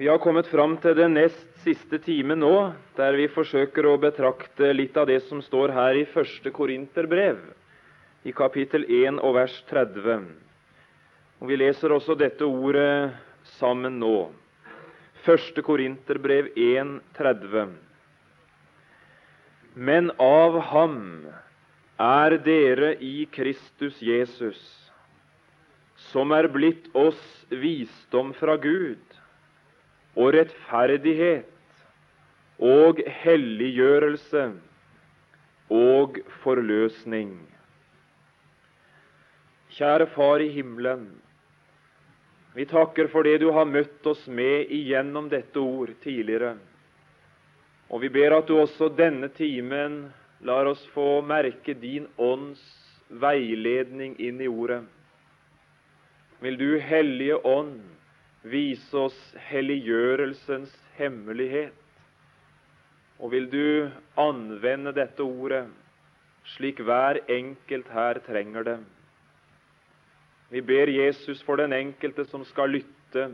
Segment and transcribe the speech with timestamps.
[0.00, 4.70] Vi har kommet fram til den nest siste timen nå, der vi forsøker å betrakte
[4.72, 7.42] litt av det som står her i første Korinterbrev,
[8.24, 10.24] i kapittel 1 og vers 30.
[11.44, 13.12] Og Vi leser også dette ordet
[13.58, 14.30] sammen nå.
[15.26, 17.76] Første Korinterbrev 1, 30.
[19.76, 20.98] Men av ham
[22.00, 24.64] er dere i Kristus Jesus,
[26.08, 27.20] som er blitt oss
[27.52, 29.09] visdom fra Gud
[30.16, 31.46] og rettferdighet
[32.60, 34.44] og helliggjørelse
[35.70, 37.34] og forløsning.
[39.70, 41.06] Kjære Far i himmelen.
[42.54, 46.56] Vi takker for det du har møtt oss med igjennom dette ord tidligere.
[47.90, 50.02] Og vi ber at du også denne timen
[50.46, 52.60] lar oss få merke din ånds
[53.10, 54.82] veiledning inn i ordet.
[56.40, 57.80] Vil du, Hellige Ånd,
[58.42, 59.18] vise oss
[59.50, 61.76] helliggjørelsens hemmelighet.
[63.20, 65.66] Og vil du anvende dette ordet
[66.56, 68.78] slik hver enkelt her trenger det.
[70.50, 73.28] Vi ber Jesus for den enkelte som skal lytte,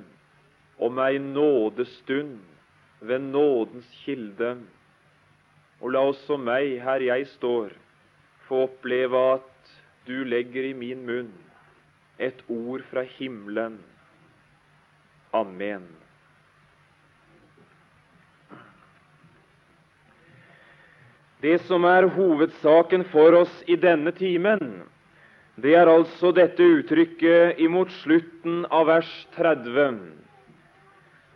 [0.79, 2.41] om ei nådestund
[3.01, 4.57] ved nådens kilde.
[5.81, 7.71] Og la også meg, her jeg står,
[8.49, 9.77] få oppleve at
[10.07, 11.33] du legger i min munn
[12.19, 13.79] et ord fra himmelen
[15.37, 15.85] Amen.
[21.41, 24.63] Det som er hovedsaken for oss i denne timen,
[25.61, 30.01] det er altså dette uttrykket imot slutten av vers 30,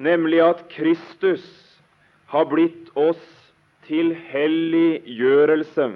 [0.01, 1.45] nemlig at Kristus
[2.33, 3.23] har blitt oss
[3.89, 5.91] til helliggjørelse.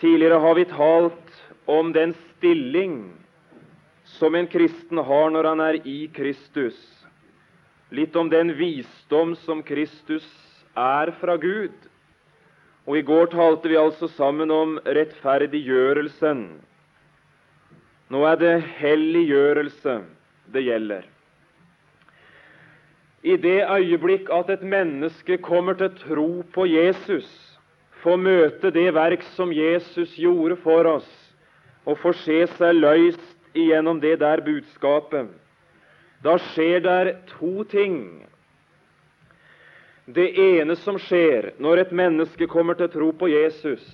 [0.00, 3.00] Tidligere har vi talt om den stilling
[4.16, 6.78] som en kristen har når han er i Kristus.
[7.92, 10.26] Litt om den visdom som Kristus
[10.76, 11.74] er fra Gud.
[12.88, 16.42] Og I går talte vi altså sammen om rettferdiggjørelsen.
[18.08, 19.98] Nå er det helliggjørelse
[20.52, 21.04] det gjelder.
[23.22, 27.26] I det øyeblikk at et menneske kommer til tro på Jesus,
[28.00, 31.08] får møte det verk som Jesus gjorde for oss,
[31.84, 35.28] og får se seg løst igjennom det der budskapet,
[36.22, 38.26] da skjer der to ting.
[40.08, 43.84] Det ene som skjer når et menneske kommer til tro på Jesus,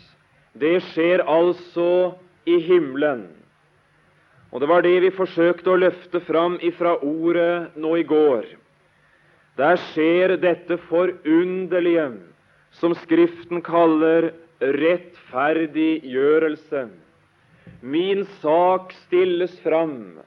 [0.55, 2.15] det skjer altså
[2.47, 3.27] i himmelen.
[4.55, 8.47] Og Det var det vi forsøkte å løfte fram ifra ordet nå i går.
[9.59, 12.15] Der skjer dette forunderlige
[12.79, 14.31] som Skriften kaller
[14.63, 16.89] rettferdiggjørelse.
[17.85, 20.21] Min sak stilles fram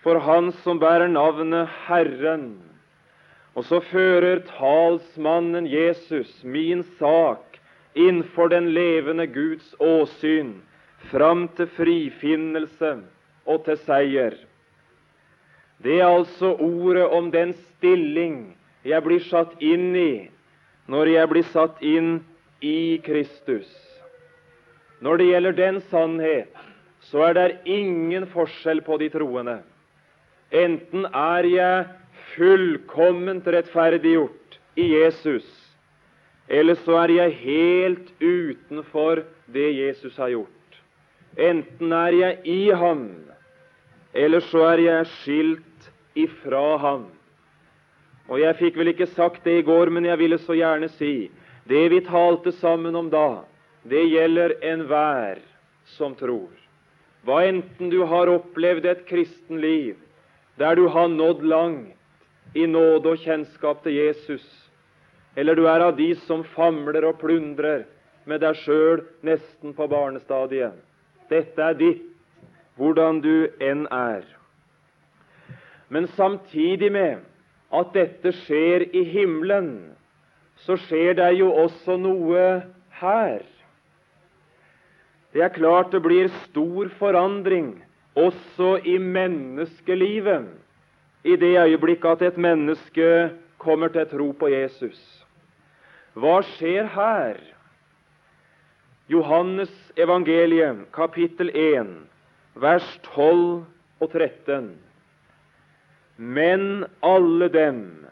[0.00, 2.46] for Han som bærer navnet Herren.
[3.52, 7.58] Og så fører talsmannen Jesus min sak
[7.92, 10.54] innenfor den levende Guds åsyn
[11.12, 12.94] fram til frifinnelse
[13.44, 14.40] og til seier.
[15.84, 18.56] Det er altså ordet om den stilling
[18.88, 20.12] jeg blir satt inn i
[20.88, 22.12] når jeg blir satt inn
[22.64, 23.68] i Kristus.
[25.04, 26.68] Når det gjelder den sannhet
[27.10, 29.58] så er det ingen forskjell på de troende.
[30.52, 31.84] Enten er jeg
[32.34, 35.46] fullkomment rettferdiggjort i Jesus,
[36.48, 40.80] eller så er jeg helt utenfor det Jesus har gjort.
[41.36, 43.06] Enten er jeg i ham,
[44.12, 47.06] eller så er jeg skilt ifra ham.
[48.28, 51.30] Og Jeg fikk vel ikke sagt det i går, men jeg ville så gjerne si
[51.68, 53.44] det vi talte sammen om da,
[53.84, 55.40] det gjelder enhver
[55.96, 56.61] som tror.
[57.22, 59.98] Hva enten du har opplevd et kristenliv
[60.58, 64.44] der du har nådd langt i nåde og kjennskap til Jesus,
[65.36, 67.86] eller du er av de som famler og plundrer
[68.28, 70.74] med deg sjøl nesten på barnestadiet.
[71.30, 72.04] Dette er ditt,
[72.76, 74.26] hvordan du enn er.
[75.88, 77.22] Men samtidig med
[77.72, 79.94] at dette skjer i himmelen,
[80.64, 82.44] så skjer det jo også noe
[83.00, 83.40] her.
[85.32, 87.74] Det er klart det blir stor forandring
[88.14, 90.50] også i menneskelivet
[91.24, 94.98] i det øyeblikk at et menneske kommer til tro på Jesus.
[96.12, 97.38] Hva skjer her?
[99.08, 101.92] Johannes evangeliet, kapittel 1,
[102.54, 103.64] vers 12
[104.00, 104.72] og 13.
[106.16, 108.06] Men alle dem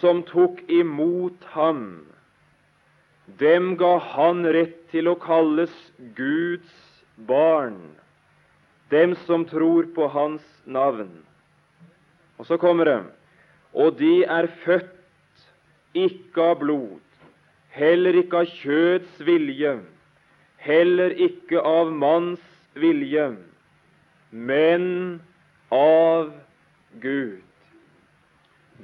[0.00, 2.06] som tok imot ham,
[3.26, 5.74] dem ga han rett til å kalles
[6.16, 6.72] Guds
[7.28, 7.78] barn,
[8.90, 11.10] dem som tror på Hans navn.
[12.38, 13.00] Og så kommer det
[13.76, 15.44] og de er født
[15.96, 17.02] ikke av blod,
[17.76, 19.74] heller ikke av kjøds vilje,
[20.64, 22.44] heller ikke av manns
[22.76, 23.28] vilje,
[24.30, 24.86] men
[25.72, 26.32] av
[27.02, 27.42] Gud.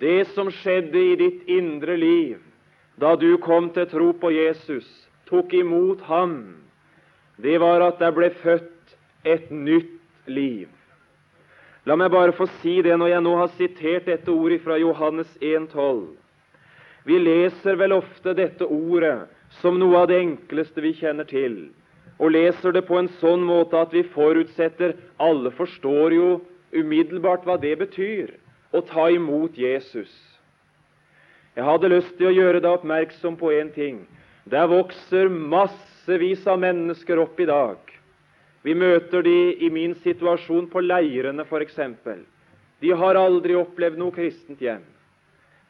[0.01, 2.41] Det som skjedde i ditt indre liv
[3.01, 4.87] da du kom til tro på Jesus,
[5.29, 6.63] tok imot ham,
[7.43, 10.69] det var at det ble født et nytt liv.
[11.87, 15.31] La meg bare få si det når jeg nå har sitert dette ordet fra Johannes
[15.43, 16.13] 1,12.
[17.05, 19.25] Vi leser vel ofte dette ordet
[19.59, 21.73] som noe av det enkleste vi kjenner til,
[22.23, 26.29] og leser det på en sånn måte at vi forutsetter Alle forstår jo
[26.73, 28.31] umiddelbart hva det betyr
[28.71, 30.13] å ta imot Jesus.
[31.57, 34.05] Jeg hadde lyst til å gjøre deg oppmerksom på én ting.
[34.49, 37.93] Der vokser massevis av mennesker opp i dag
[38.63, 41.79] vi møter de i min situasjon på leirene, f.eks.
[42.83, 44.85] De har aldri opplevd noe kristent hjem.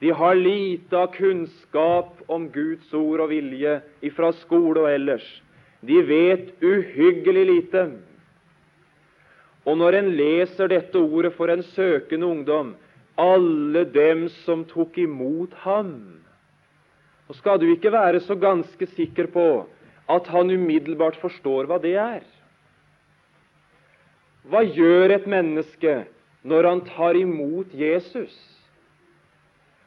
[0.02, 3.79] De har lite av kunnskap om Guds ord og vilje
[4.17, 5.25] fra skole og ellers.
[5.81, 7.84] De vet uhyggelig lite.
[9.62, 12.75] Og når en leser dette ordet for en søkende ungdom
[13.19, 16.19] alle dem som tok imot ham,
[17.29, 19.67] Og skal du ikke være så ganske sikker på
[20.11, 22.25] at han umiddelbart forstår hva det er.
[24.43, 25.94] Hva gjør et menneske
[26.43, 28.35] når han tar imot Jesus?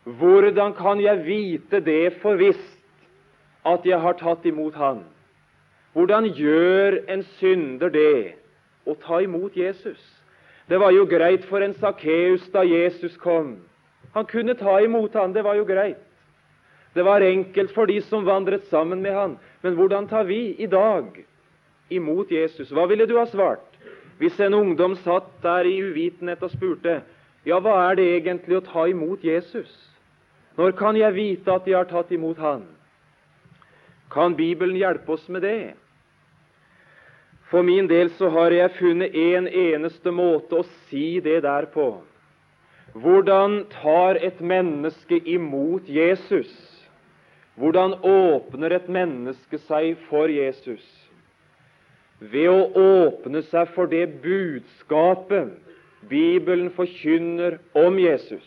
[0.06, 2.80] Hvordan kan jeg vite det for visst
[3.66, 5.04] at jeg har tatt imot Han?
[5.94, 8.36] Hvordan gjør en synder det
[8.86, 10.02] å ta imot Jesus?
[10.68, 13.58] Det var jo greit for en Sakkeus da Jesus kom.
[14.16, 16.02] Han kunne ta imot han, det var jo greit.
[16.96, 19.38] Det var enkelt for de som vandret sammen med han.
[19.62, 21.26] Men hvordan tar vi i dag
[21.90, 22.72] imot Jesus?
[22.72, 23.76] Hva ville du ha svart?
[24.18, 27.02] Hvis en ungdom satt der i uvitenhet og spurte
[27.46, 29.70] ja, hva er det egentlig å ta imot Jesus?
[30.58, 32.64] Når kan jeg vite at de har tatt imot Han?
[34.10, 35.76] Kan Bibelen hjelpe oss med det?
[37.52, 41.90] For min del så har jeg funnet en eneste måte å si det der på.
[42.96, 46.52] Hvordan tar et menneske imot Jesus?
[47.56, 50.84] Hvordan åpner et menneske seg for Jesus?
[52.20, 55.54] ved å åpne seg for det budskapet
[56.06, 58.46] Bibelen forkynner om Jesus.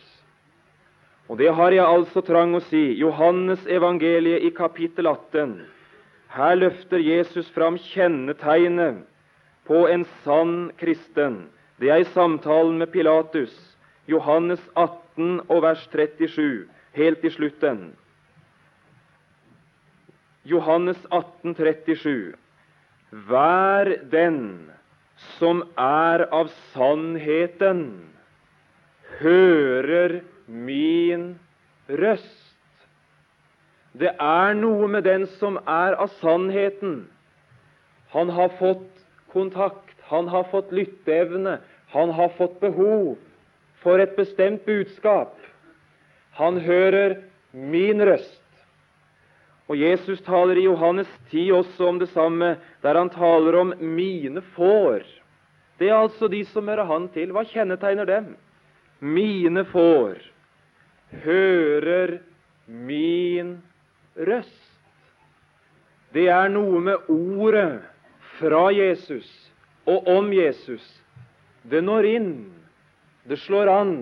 [1.28, 2.94] Og det har jeg altså trang å si.
[3.00, 5.58] Johannes evangeliet i kapittel 18.
[6.28, 9.04] Her løfter Jesus fram kjennetegnet
[9.68, 11.46] på en sann kristen.
[11.80, 13.54] Det er i samtalen med Pilatus.
[14.08, 17.90] Johannes 18 og vers 37, helt i slutten.
[20.48, 22.34] Johannes 18, 37.
[23.28, 24.40] Vær den
[25.36, 27.82] som er av sannheten,
[29.20, 31.30] hører min
[31.88, 32.47] røst.
[33.98, 37.08] Det er noe med den som er av sannheten.
[38.14, 39.02] Han har fått
[39.32, 41.58] kontakt, han har fått lytteevne,
[41.92, 43.16] han har fått behov
[43.82, 45.34] for et bestemt budskap.
[46.38, 47.18] Han hører
[47.52, 48.44] min røst.
[49.68, 54.40] Og Jesus taler i Johannes 10 også om det samme, der han taler om 'mine
[54.56, 55.04] får'.
[55.78, 57.32] Det er altså de som hører Han til.
[57.32, 58.36] Hva kjennetegner dem?
[59.00, 60.18] Mine får
[61.24, 62.18] hører
[62.66, 63.58] min
[64.18, 64.64] røst.
[66.12, 67.82] Det er noe med ordet
[68.38, 69.28] fra Jesus
[69.88, 70.84] og om Jesus.
[71.62, 72.32] Det når inn,
[73.28, 73.94] det slår an,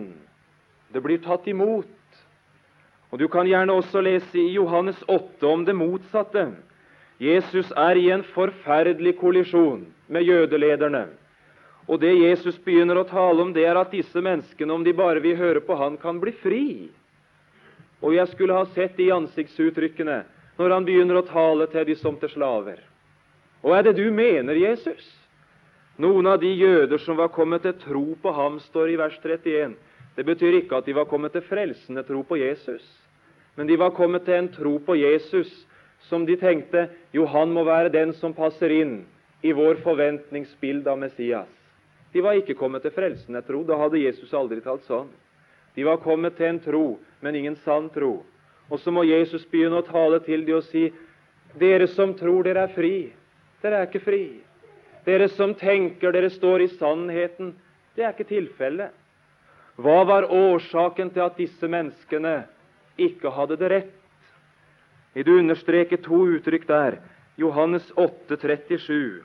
[0.95, 1.91] det blir tatt imot.
[3.11, 6.51] Og Du kan gjerne også lese i Johannes 8 om det motsatte.
[7.23, 11.07] Jesus er i en forferdelig kollisjon med jødelederne.
[11.89, 15.23] Og Det Jesus begynner å tale om, det er at disse menneskene, om de bare
[15.23, 16.67] vil høre på Han, kan bli fri.
[18.05, 20.23] Og jeg skulle ha sett de ansiktsuttrykkene
[20.57, 22.81] når han begynner å tale til de som til slaver.
[23.65, 25.05] Hva er det du mener, Jesus?
[26.01, 29.77] Noen av de jøder som var kommet til tro på ham, står i vers 31.
[30.17, 32.85] Det betyr ikke at de var kommet til frelsende tro på Jesus.
[33.57, 35.51] Men de var kommet til en tro på Jesus
[36.09, 36.87] som de tenkte
[37.17, 38.99] jo, han må være den som passer inn
[39.43, 41.49] i vår forventningsbilde av Messias.
[42.13, 43.63] De var ikke kommet til frelsende tro.
[43.67, 45.09] Da hadde Jesus aldri talt sånn.
[45.77, 46.85] De var kommet til en tro,
[47.21, 48.25] men ingen sann tro.
[48.69, 50.89] Og så må Jesus begynne å tale til dem og si
[51.61, 52.97] dere som tror dere er fri,
[53.63, 54.25] dere er ikke fri.
[55.07, 57.55] Dere som tenker dere står i sannheten,
[57.95, 58.91] det er ikke tilfellet.
[59.77, 62.41] Hva var årsaken til at disse menneskene
[62.99, 63.95] ikke hadde det rett.
[65.15, 66.99] Vil du understreke to uttrykk der?
[67.41, 69.23] Johannes 8, 37.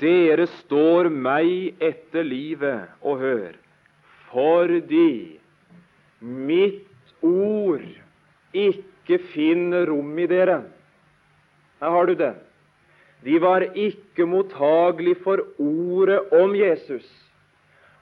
[0.00, 3.56] Dere står meg etter livet og hør,
[4.30, 5.38] fordi
[6.24, 6.88] mitt
[7.22, 7.84] ord
[8.54, 10.62] ikke finner rom i dere.
[11.80, 12.34] Her har du det.
[13.24, 17.06] De var ikke mottagelig for ordet om Jesus.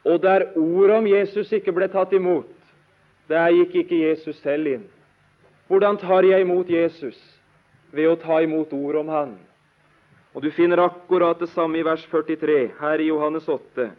[0.04, 2.50] Og der ordet om Jesus ikke ble tatt imot,
[3.30, 4.86] der gikk ikke Jesus selv inn.
[5.70, 7.18] Hvordan tar jeg imot Jesus?
[7.92, 9.36] Ved å ta imot ordet om Han.
[10.34, 13.90] Og Du finner akkurat det samme i vers 43 her i Johannes 8.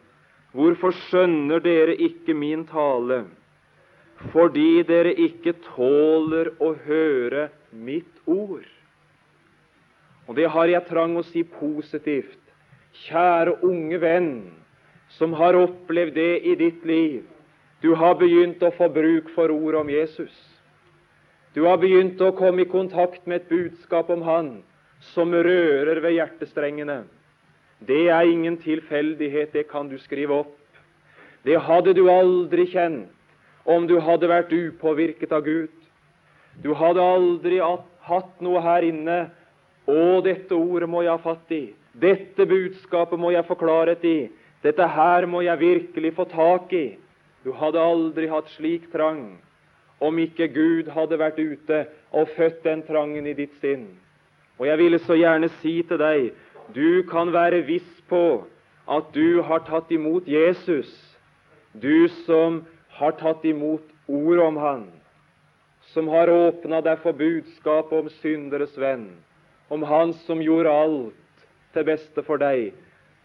[0.53, 3.23] Hvorfor skjønner dere ikke min tale?
[4.31, 8.65] Fordi dere ikke tåler å høre mitt ord.
[10.27, 12.39] Og det har jeg trang å si positivt.
[13.03, 14.33] Kjære unge venn,
[15.17, 17.23] som har opplevd det i ditt liv.
[17.81, 20.35] Du har begynt å få bruk for ordet om Jesus.
[21.53, 24.53] Du har begynt å komme i kontakt med et budskap om Han
[25.13, 27.03] som rører ved hjertestrengene.
[27.83, 30.55] Det er ingen tilfeldighet, det kan du skrive opp.
[31.43, 33.11] Det hadde du aldri kjent
[33.63, 35.71] om du hadde vært upåvirket av Gud.
[36.63, 37.61] Du hadde aldri
[38.07, 39.19] hatt noe her inne
[39.87, 41.63] å, dette ordet må jeg ha fatt i.
[41.93, 44.29] Dette budskapet må jeg få klarhet i.
[44.63, 46.85] Dette her må jeg virkelig få tak i.
[47.43, 49.33] Du hadde aldri hatt slik trang
[50.03, 53.87] om ikke Gud hadde vært ute og født den trangen i ditt sinn.
[54.59, 56.31] Og jeg ville så gjerne si til deg
[56.75, 58.43] du kan være viss på
[58.87, 60.89] at du har tatt imot Jesus,
[61.73, 62.61] du som
[62.99, 64.83] har tatt imot ordet om Han,
[65.93, 69.09] som har åpna deg for budskapet om synderes venn,
[69.69, 72.73] om Han som gjorde alt til beste for deg.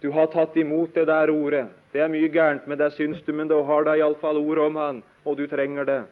[0.00, 1.66] Du har tatt imot det der ordet.
[1.92, 4.78] Det er mye gærent med deg, syns du, men du har da iallfall ordet om
[4.80, 6.02] Han, og du trenger det.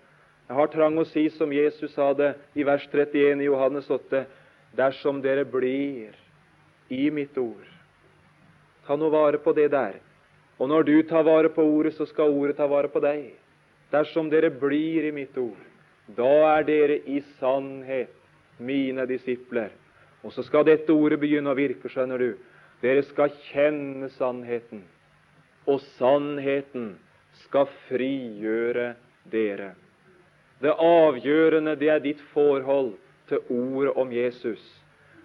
[0.46, 4.26] Jeg har trang å si som Jesus sa det i vers 31 i Johannes 8.:
[4.76, 6.14] Dersom dere blir
[6.88, 7.66] i mitt ord
[8.86, 9.96] Ta nå vare på det der.
[10.62, 13.32] Og når du tar vare på ordet, så skal ordet ta vare på deg.
[13.92, 15.58] Dersom dere blir i mitt ord,
[16.16, 18.12] da er dere i sannhet
[18.58, 19.70] mine disipler.
[20.24, 22.30] Og så skal dette ordet begynne å virke, skjønner du.
[22.82, 24.82] Dere skal kjenne sannheten,
[25.66, 26.96] og sannheten
[27.46, 28.94] skal frigjøre
[29.30, 29.74] dere.
[30.60, 32.94] Det avgjørende det er ditt forhold
[33.28, 34.62] til ordet om Jesus.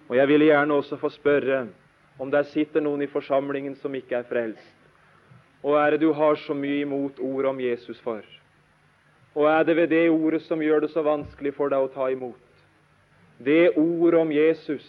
[0.09, 1.65] Og Jeg ville gjerne også få spørre
[2.19, 4.77] om der sitter noen i forsamlingen som ikke er frelst.
[5.63, 8.21] Og er det du har så mye imot ordet om Jesus for?
[9.35, 12.09] Og er det ved det ordet som gjør det så vanskelig for deg å ta
[12.11, 12.39] imot?
[13.41, 14.85] Det ordet om Jesus,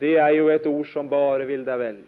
[0.00, 1.98] det er jo et ord som bare vil deg vel.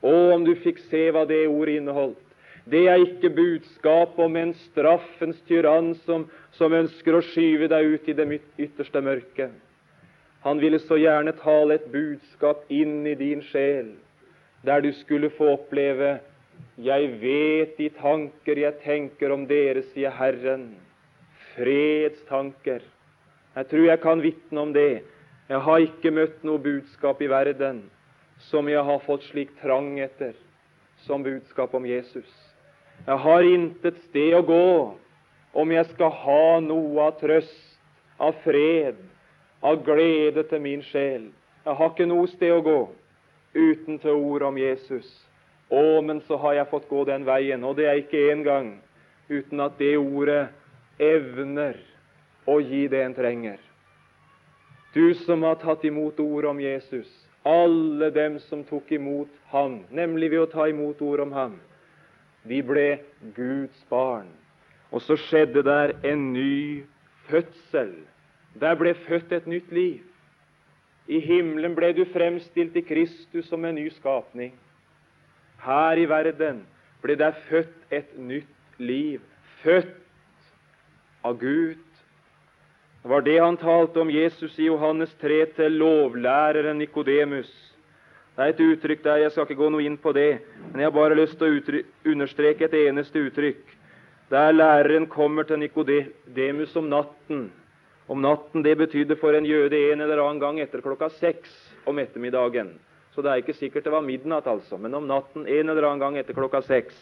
[0.00, 2.22] Å, om du fikk se hva det ordet inneholdt.
[2.70, 8.08] Det er ikke budskap om en straffens tyrann som, som ønsker å skyve deg ut
[8.08, 8.26] i det
[8.60, 9.50] ytterste mørket.
[10.44, 13.90] Han ville så gjerne tale et budskap inn i din sjel,
[14.64, 16.18] der du skulle få oppleve
[16.80, 20.72] Jeg vet de tanker jeg tenker om dere, sier Herren.
[21.54, 22.84] Fredstanker
[23.56, 25.02] jeg tror jeg kan vitne om det.
[25.48, 27.82] Jeg har ikke møtt noe budskap i verden
[28.46, 30.36] som jeg har fått slik trang etter
[31.02, 32.28] som budskap om Jesus.
[33.06, 34.68] Jeg har intet sted å gå
[35.60, 37.58] om jeg skal ha noe av trøst,
[38.22, 39.00] av fred,
[39.66, 41.26] av glede til min sjel.
[41.66, 42.78] Jeg har ikke noe sted å gå
[43.56, 45.08] uten til ord om Jesus.
[45.70, 48.72] Å, men så har jeg fått gå den veien, og det er ikke engang
[49.30, 50.48] uten at det ordet
[50.98, 51.78] evner
[52.50, 53.58] å gi det en trenger.
[54.94, 57.08] Du som har tatt imot ordet om Jesus,
[57.46, 61.54] alle dem som tok imot ham, nemlig ved å ta imot ordet om ham,
[62.42, 62.88] de ble
[63.36, 64.28] Guds barn.
[64.90, 66.82] Og så skjedde der en ny
[67.28, 67.92] fødsel.
[68.58, 70.02] Der ble født et nytt liv.
[71.06, 74.52] I himmelen ble du fremstilt i Kristus som en ny skapning.
[75.64, 76.64] Her i verden
[77.02, 79.20] ble der født et nytt liv.
[79.62, 79.96] Født
[81.24, 81.78] av Gud
[83.02, 87.48] det var det han talte om Jesus i Johannes 3 til lovlæreren Nikodemus.
[88.36, 90.90] Det er et uttrykk der, jeg skal ikke gå noe inn på det, men jeg
[90.90, 91.80] har bare lyst til å
[92.12, 93.62] understreke et eneste uttrykk.
[94.30, 97.48] Der læreren kommer til Nikodemus om natten.
[98.10, 101.56] Om natten det betydde for en jøde en eller annen gang etter klokka seks
[101.88, 102.74] om ettermiddagen.
[103.14, 106.02] Så det er ikke sikkert det var midnatt, altså, men om natten en eller annen
[106.02, 106.94] gang etter klokka seks.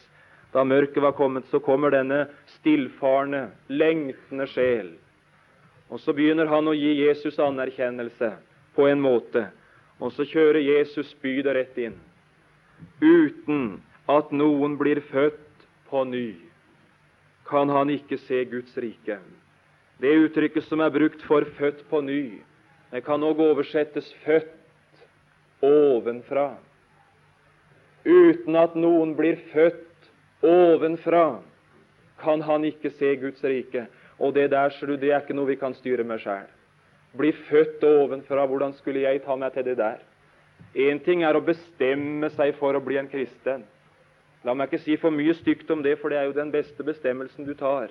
[0.53, 2.25] Da mørket var kommet, så kommer denne
[2.57, 4.95] stillfarne, lengtende sjel
[5.89, 8.33] og så begynner han å gi Jesus anerkjennelse
[8.77, 9.47] på en måte.
[9.99, 11.97] Og så kjører Jesus spydet rett inn.
[13.01, 16.37] Uten at noen blir født på ny,
[17.49, 19.17] kan han ikke se Guds rike.
[19.99, 22.45] Det uttrykket som er brukt for 'født på ny',
[22.93, 24.58] det kan òg oversettes 'født
[25.63, 26.57] ovenfra'.
[28.05, 30.11] Uten at noen blir født
[30.43, 31.41] ovenfra,
[32.19, 33.87] kan han ikke se Guds rike.
[34.19, 36.47] Og det der, ser du, det er ikke noe vi kan styre med sjøl.
[37.19, 40.01] Bli født ovenfra, hvordan skulle jeg ta meg til det der?
[40.75, 43.65] Én ting er å bestemme seg for å bli en kristen.
[44.45, 46.85] La meg ikke si for mye stygt om det, for det er jo den beste
[46.87, 47.91] bestemmelsen du tar.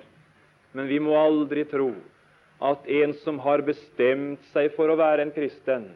[0.72, 1.92] Men vi må aldri tro
[2.60, 5.88] at en som har bestemt seg for å være en kristen,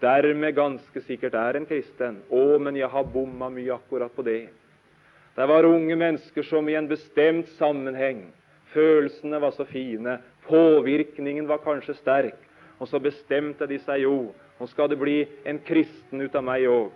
[0.00, 2.22] dermed ganske sikkert er en kristen.
[2.30, 4.48] Å, men jeg har bomma mye akkurat på det.
[5.36, 8.26] Det var unge mennesker som i en bestemt sammenheng
[8.76, 12.38] Følelsene var så fine, påvirkningen var kanskje sterk,
[12.76, 14.16] og så bestemte de seg jo
[14.58, 16.92] nå skal det bli en kristen ut av meg òg.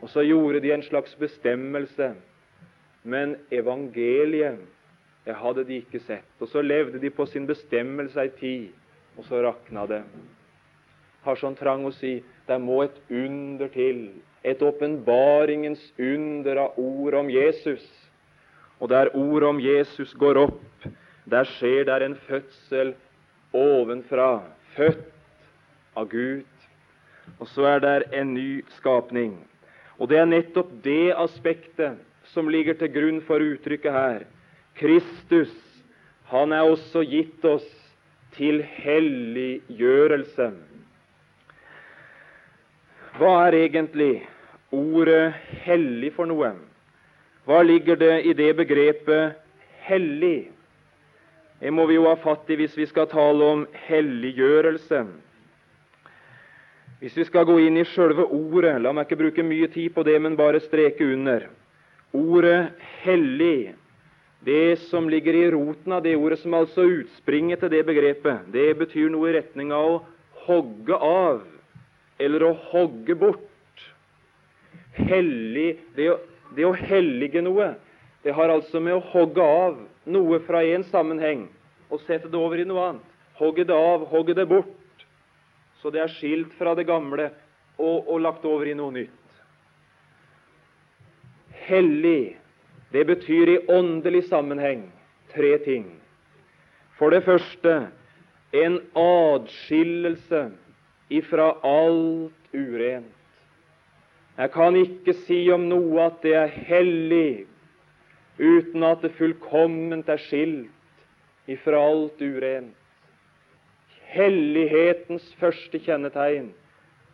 [0.00, 2.10] Og så gjorde de en slags bestemmelse.
[3.02, 4.60] Men evangeliet
[5.24, 6.28] det hadde de ikke sett.
[6.40, 8.68] Og så levde de på sin bestemmelse ei tid,
[9.16, 10.02] og så rakna det.
[11.24, 14.08] Har sånn trang å si det må et under til.
[14.42, 17.84] Et åpenbaringens under av ord om Jesus.
[18.80, 20.88] Og der ordet om Jesus går opp,
[21.28, 22.94] der skjer der en fødsel
[23.52, 24.40] ovenfra.
[24.76, 25.06] Født
[25.96, 26.46] av Gud.
[27.38, 29.36] Og så er det en ny skapning.
[30.00, 32.00] Og det er nettopp det aspektet
[32.32, 34.24] som ligger til grunn for uttrykket her.
[34.78, 35.52] Kristus,
[36.30, 37.66] han er også gitt oss
[38.36, 40.50] til helliggjørelse.
[43.20, 44.22] Hva er egentlig
[44.72, 46.54] ordet 'hellig' for noe?
[47.44, 49.34] Hva ligger det i det begrepet
[49.84, 50.48] 'hellig'?
[51.60, 55.02] Det må vi jo ha fatt i hvis vi skal tale om helliggjørelse.
[57.00, 60.02] Hvis vi skal gå inn i sjølve ordet, la meg ikke bruke mye tid på
[60.02, 61.50] det, men bare streke under.
[62.16, 62.72] Ordet
[63.04, 63.74] 'hellig',
[64.46, 68.78] det som ligger i roten av det ordet, som altså utspringer til det begrepet, det
[68.78, 70.04] betyr noe i retning av å
[70.46, 71.44] hogge av,
[72.20, 73.84] eller å hogge bort.
[74.98, 76.18] Hellig, det å,
[76.56, 77.72] det å hellige noe,
[78.24, 79.78] det har altså med å hogge av
[80.10, 81.46] noe fra én sammenheng
[81.88, 83.06] og sette det over i noe annet.
[83.40, 84.76] Hogge det av, hogge det bort
[85.80, 87.30] så det er skilt fra det gamle
[87.80, 89.16] og, og lagt over i noe nytt.
[91.70, 92.36] Hellig,
[92.92, 94.88] det betyr i åndelig sammenheng
[95.32, 95.86] tre ting.
[96.98, 97.76] For det første
[98.60, 100.48] en adskillelse
[101.10, 103.16] ifra alt urent.
[104.38, 107.46] Jeg kan ikke si om noe at det er hellig
[108.40, 112.76] uten at det fullkomment er skilt ifra alt urent.
[114.10, 116.48] Hellighetens første kjennetegn,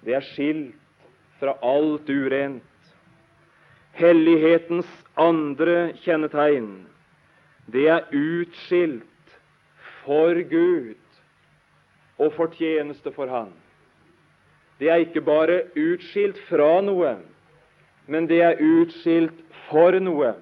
[0.06, 0.76] det er skilt
[1.40, 2.62] fra alt urent.
[3.96, 6.70] Hellighetens andre kjennetegn,
[7.72, 9.36] det er utskilt
[10.04, 11.00] for Gud
[12.22, 13.52] og fortjeneste for Han.
[14.78, 17.14] Det er ikke bare utskilt fra noe,
[18.06, 19.38] men det er utskilt
[19.70, 20.34] for noe.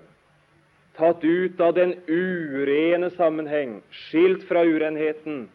[0.98, 5.46] Tatt ut av den urene sammenheng, skilt fra urenheten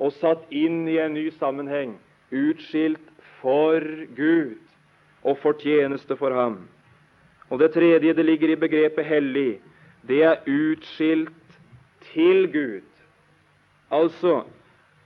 [0.00, 1.98] og satt inn i en ny sammenheng,
[2.32, 3.02] utskilt
[3.40, 3.84] for
[4.16, 4.60] Gud
[5.24, 6.62] og for tjeneste for ham.
[7.50, 9.60] Og det tredje det ligger i begrepet hellig,
[10.08, 11.58] det er utskilt
[12.12, 12.86] til Gud.
[13.90, 14.44] Altså,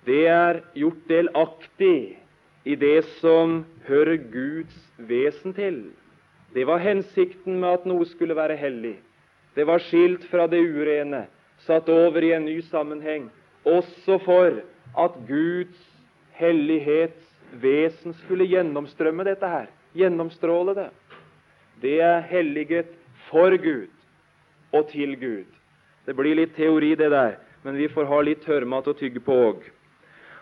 [0.07, 2.19] det er gjort delaktig
[2.65, 5.91] i det som hører Guds vesen til.
[6.55, 8.97] Det var hensikten med at noe skulle være hellig.
[9.55, 11.27] Det var skilt fra det urene,
[11.67, 13.29] satt over i en ny sammenheng,
[13.65, 14.61] også for
[14.99, 15.81] at Guds
[16.39, 19.67] hellighetsvesen skulle gjennomstrømme dette her.
[19.95, 20.89] Gjennomstråle det.
[21.83, 22.91] Det er helliget
[23.31, 23.91] for Gud
[24.73, 25.47] og til Gud.
[26.07, 29.37] Det blir litt teori, det der, men vi får ha litt tørrmat å tygge på
[29.49, 29.63] òg.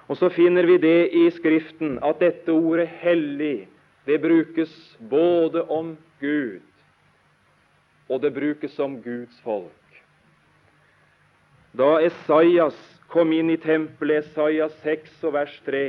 [0.08, 3.68] Og så finner vi det i Skriften at dette ordet 'hellig'
[4.06, 6.60] det brukes både om Gud,
[8.08, 10.02] og det brukes om Guds folk.
[11.78, 15.84] Da Esaias kom inn i tempelet, Esaias 6 og vers 3,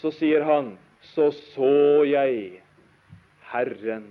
[0.00, 0.78] så sier han
[1.12, 2.62] så så jeg
[3.52, 4.08] Herren.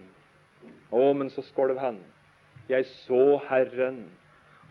[0.91, 1.97] Å, men så skolv han.
[2.69, 4.05] Jeg så Herren.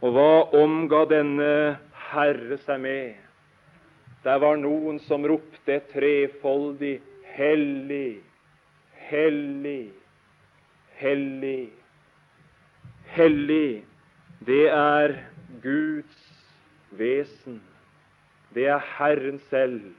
[0.01, 1.51] Og hva omga denne
[2.15, 3.24] Herre seg med?
[4.25, 7.01] Der var noen som ropte trefoldig
[7.35, 8.23] Hellig,
[9.11, 9.91] hellig,
[11.01, 11.73] hellig.
[13.11, 13.85] Hellig,
[14.47, 15.17] det er
[15.63, 16.21] Guds
[16.95, 17.59] vesen.
[18.55, 19.91] Det er Herren selv.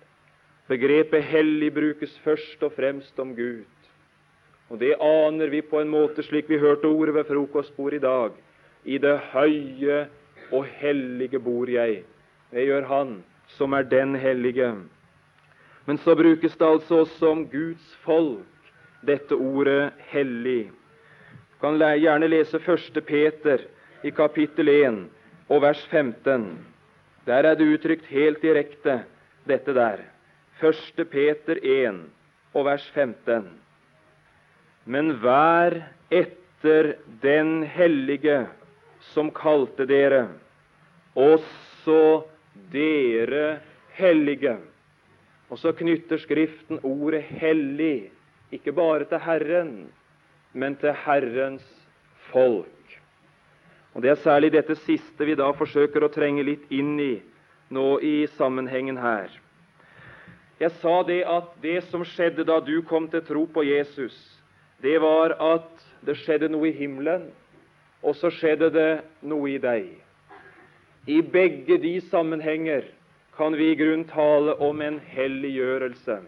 [0.71, 3.67] Begrepet hellig brukes først og fremst om Gud.
[4.71, 8.31] Og det aner vi på en måte slik vi hørte ordet ved frokostbordet i dag.
[8.85, 10.05] I det høye
[10.55, 12.05] og hellige bor jeg.
[12.51, 14.73] Det gjør Han som er den hellige.
[15.85, 18.71] Men så brukes det altså også om Guds folk,
[19.05, 20.71] dette ordet hellig.
[21.53, 23.03] Du kan gjerne lese 1.
[23.05, 23.61] Peter
[24.03, 24.97] i kapittel 1
[25.49, 26.65] og vers 15.
[27.25, 29.03] Der er det uttrykt helt direkte,
[29.47, 30.01] dette der.
[30.61, 31.07] 1.
[31.09, 32.01] Peter 1
[32.53, 33.49] og vers 15.
[34.85, 35.79] Men vær
[36.13, 38.45] etter den hellige
[39.13, 40.27] som kalte dere,
[41.15, 42.25] også
[42.71, 43.59] dere
[43.97, 44.57] hellige.
[45.49, 48.11] Og så knytter Skriften ordet 'hellig'
[48.51, 49.91] ikke bare til Herren,
[50.53, 51.87] men til Herrens
[52.31, 52.99] folk.
[53.93, 57.21] Og Det er særlig dette siste vi da forsøker å trenge litt inn i
[57.69, 59.29] nå i sammenhengen her.
[60.59, 64.15] Jeg sa det at det som skjedde da du kom til tro på Jesus,
[64.83, 67.31] det var at det skjedde noe i himmelen,
[68.03, 68.91] og så skjedde det
[69.23, 70.04] noe i deg.
[71.07, 72.85] I begge de sammenhenger
[73.37, 76.19] kan vi i grunn tale om en helliggjørelse.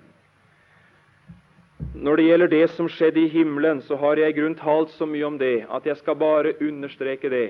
[1.98, 5.08] Når det gjelder det som skjedde i himmelen, så har jeg i grunn talt så
[5.10, 7.48] mye om det at jeg skal bare understreke det.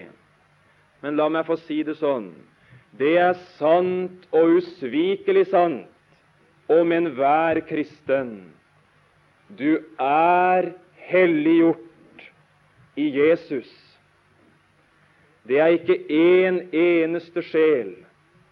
[1.01, 2.31] Men la meg få si det sånn
[2.97, 8.49] det er sant og usvikelig sant om enhver kristen.
[9.53, 10.71] Du er
[11.07, 12.23] helliggjort
[12.97, 13.69] i Jesus.
[15.47, 17.93] Det er ikke en eneste sjel,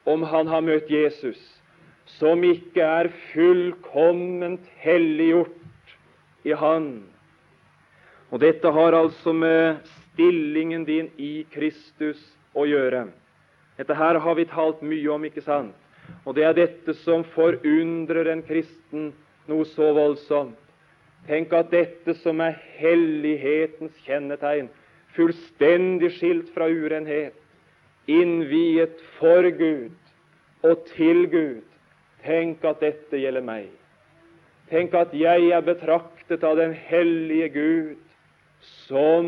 [0.08, 1.39] om han har møtt Jesus,
[2.19, 5.95] som ikke er fullkomment helliggjort
[6.45, 6.88] i Han.
[8.31, 9.81] Og dette har altså med
[10.13, 12.21] stillingen din i Kristus
[12.55, 13.08] å gjøre.
[13.75, 15.75] Dette her har vi talt mye om, ikke sant?
[16.23, 19.12] Og det er dette som forundrer en kristen
[19.49, 20.58] noe så voldsomt.
[21.25, 24.69] Tenk at dette som er hellighetens kjennetegn,
[25.15, 27.36] fullstendig skilt fra urenhet,
[28.08, 29.95] innviet for Gud
[30.65, 31.63] og til Gud.
[32.25, 33.69] Tenk at dette gjelder meg.
[34.71, 37.97] Tenk at jeg er betraktet av den hellige Gud
[38.88, 39.28] som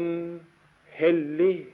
[0.97, 1.67] hellig.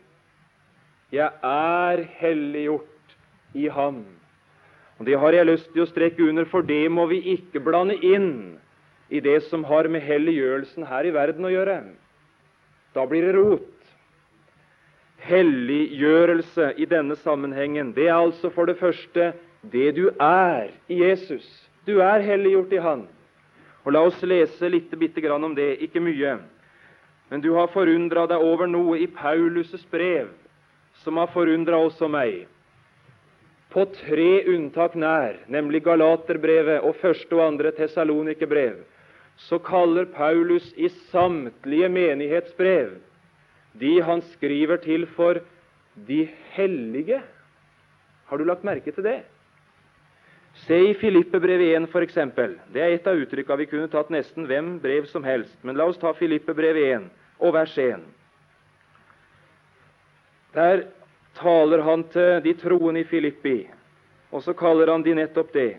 [1.14, 3.16] Jeg er helliggjort
[3.56, 4.04] i Ham.
[5.00, 7.96] Og Det har jeg lyst til å strekke under, for det må vi ikke blande
[8.04, 8.60] inn
[9.10, 11.78] i det som har med helliggjørelsen her i verden å gjøre.
[12.94, 13.73] Da blir det rot
[15.24, 19.32] helliggjørelse i denne sammenhengen, det er altså for det første
[19.72, 21.46] det du er i Jesus.
[21.88, 23.06] Du er helliggjort i Han.
[23.84, 26.38] Og La oss lese litt bitte grann om det, ikke mye.
[27.32, 30.32] Men du har forundra deg over noe i Paulus' brev
[31.04, 32.44] som har forundra også meg.
[33.74, 38.84] På tre unntak nær, nemlig Galaterbrevet og første og andre Tessalonikerbrev,
[39.50, 42.94] så kaller Paulus i samtlige menighetsbrev
[43.80, 45.40] de han skriver til for
[46.08, 47.22] de hellige.
[48.30, 49.20] Har du lagt merke til det?
[50.66, 52.18] Se i Filippebrevet 1 f.eks.
[52.74, 55.56] Det er et av uttrykkene vi kunne tatt nesten hvem brev som helst.
[55.66, 57.08] Men la oss ta Filippebrevet 1
[57.42, 58.04] og vers 1.
[60.54, 60.86] Der
[61.40, 63.64] taler han til de troende i Filippi,
[64.32, 65.72] og så kaller han de nettopp det.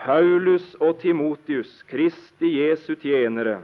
[0.00, 3.60] Paulus og Timotius, Kristi Jesu tjenere,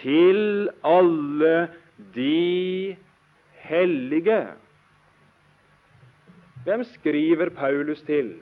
[0.00, 2.96] til alle de
[3.64, 4.40] hellige.
[6.64, 8.34] Hvem skriver Paulus til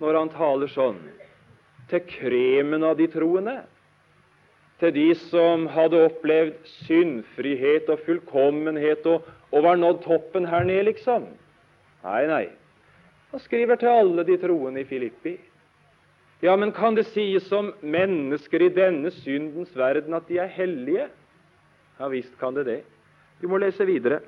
[0.00, 1.00] når han taler sånn?
[1.90, 3.60] Til kremen av de troende?
[4.80, 10.86] Til de som hadde opplevd syndfrihet og fullkommenhet og, og var nådd toppen her nede,
[10.88, 11.26] liksom?
[12.04, 12.44] Nei, nei.
[13.30, 15.36] Han skriver til alle de troende i Filippi.
[16.40, 21.10] Ja, men kan det sies om mennesker i denne syndens verden at de er hellige?
[22.00, 22.80] Ja visst kan det det.
[23.40, 24.20] Vi må lese videre.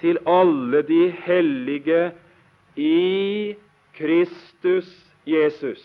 [0.00, 2.10] Til alle de hellige
[2.76, 3.54] i
[3.94, 4.88] Kristus
[5.26, 5.82] Jesus.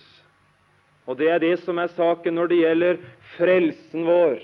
[1.06, 3.02] Og det er det som er saken når det gjelder
[3.38, 4.40] frelsen vår.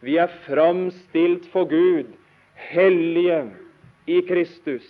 [0.00, 2.08] Vi er framstilt for Gud,
[2.54, 3.42] hellige
[4.06, 4.86] i Kristus.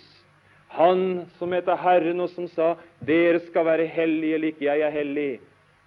[0.71, 5.39] Han som heter Herren, og som sa 'Dere skal være hellige lik jeg er hellig'.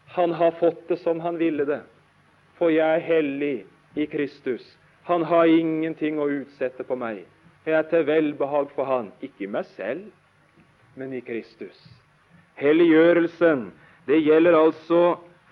[0.06, 1.80] Han har fått det som han ville det,
[2.58, 3.64] for jeg er hellig
[3.96, 4.78] i Kristus.
[5.04, 7.24] Han har ingenting å utsette på meg.
[7.64, 10.08] Jeg er til velbehag for Han, ikke i meg selv,
[10.96, 11.76] men i Kristus.
[12.60, 13.66] Helliggjørelsen,
[14.08, 15.02] det gjelder altså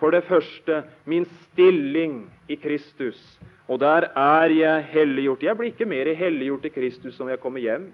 [0.01, 3.21] for det første min stilling i Kristus.
[3.69, 5.45] Og der er jeg helliggjort.
[5.45, 7.91] Jeg blir ikke mer helliggjort i Kristus om jeg kommer hjem.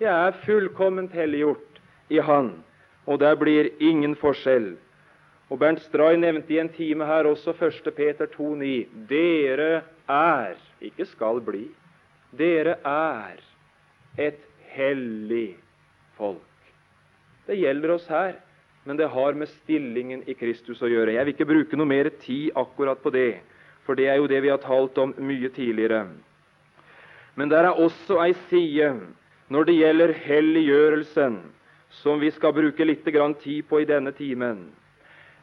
[0.00, 1.80] Jeg er fullkomment helliggjort
[2.12, 2.52] i Han,
[3.06, 4.74] og der blir ingen forskjell.
[5.48, 7.92] Og Bernt Stray nevnte i en time her også 1.
[7.96, 11.66] Peter 2,9.: Dere er ikke skal bli.
[12.36, 13.40] Dere er
[14.18, 14.42] et
[14.76, 15.56] hellig
[16.16, 16.42] folk.
[17.46, 18.34] Det gjelder oss her,
[18.84, 21.14] men det har med stillingen i Kristus å gjøre.
[21.14, 23.40] Jeg vil ikke bruke noe mer tid akkurat på det,
[23.86, 26.06] for det er jo det vi har talt om mye tidligere.
[27.36, 28.94] Men der er også ei side
[29.52, 31.38] når det gjelder helliggjørelsen,
[32.02, 34.72] som vi skal bruke litt tid på i denne timen.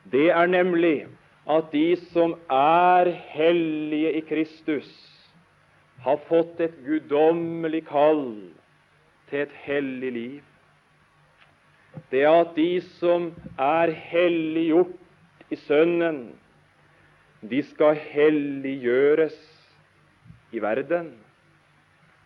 [0.03, 1.07] Det er nemlig
[1.49, 4.89] at de som er hellige i Kristus,
[6.03, 8.25] har fått et guddommelig kall
[9.29, 10.41] til et hellig liv.
[12.11, 16.33] Det at de som er helliggjort i Sønnen,
[17.43, 19.35] de skal helliggjøres
[20.51, 21.11] i verden.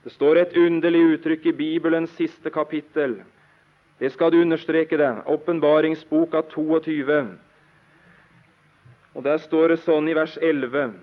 [0.03, 3.17] Det står et underlig uttrykk i Bibelens siste kapittel.
[3.99, 5.09] Det skal du understreke, det.
[5.25, 7.37] Åpenbaringsboka 22.
[9.17, 10.93] Og Der står det sånn i vers 11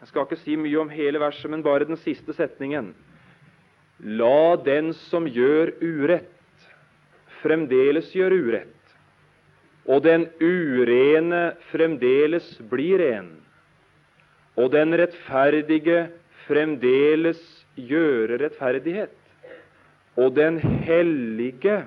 [0.00, 2.94] Jeg skal ikke si mye om hele verset, men bare den siste setningen.
[4.00, 6.30] La den som gjør urett,
[7.42, 8.94] fremdeles gjøre urett,
[9.90, 13.34] og den urene fremdeles bli ren
[14.58, 16.08] og den rettferdige
[16.48, 17.40] fremdeles
[17.78, 19.14] gjøre rettferdighet,
[20.18, 21.84] og den hellige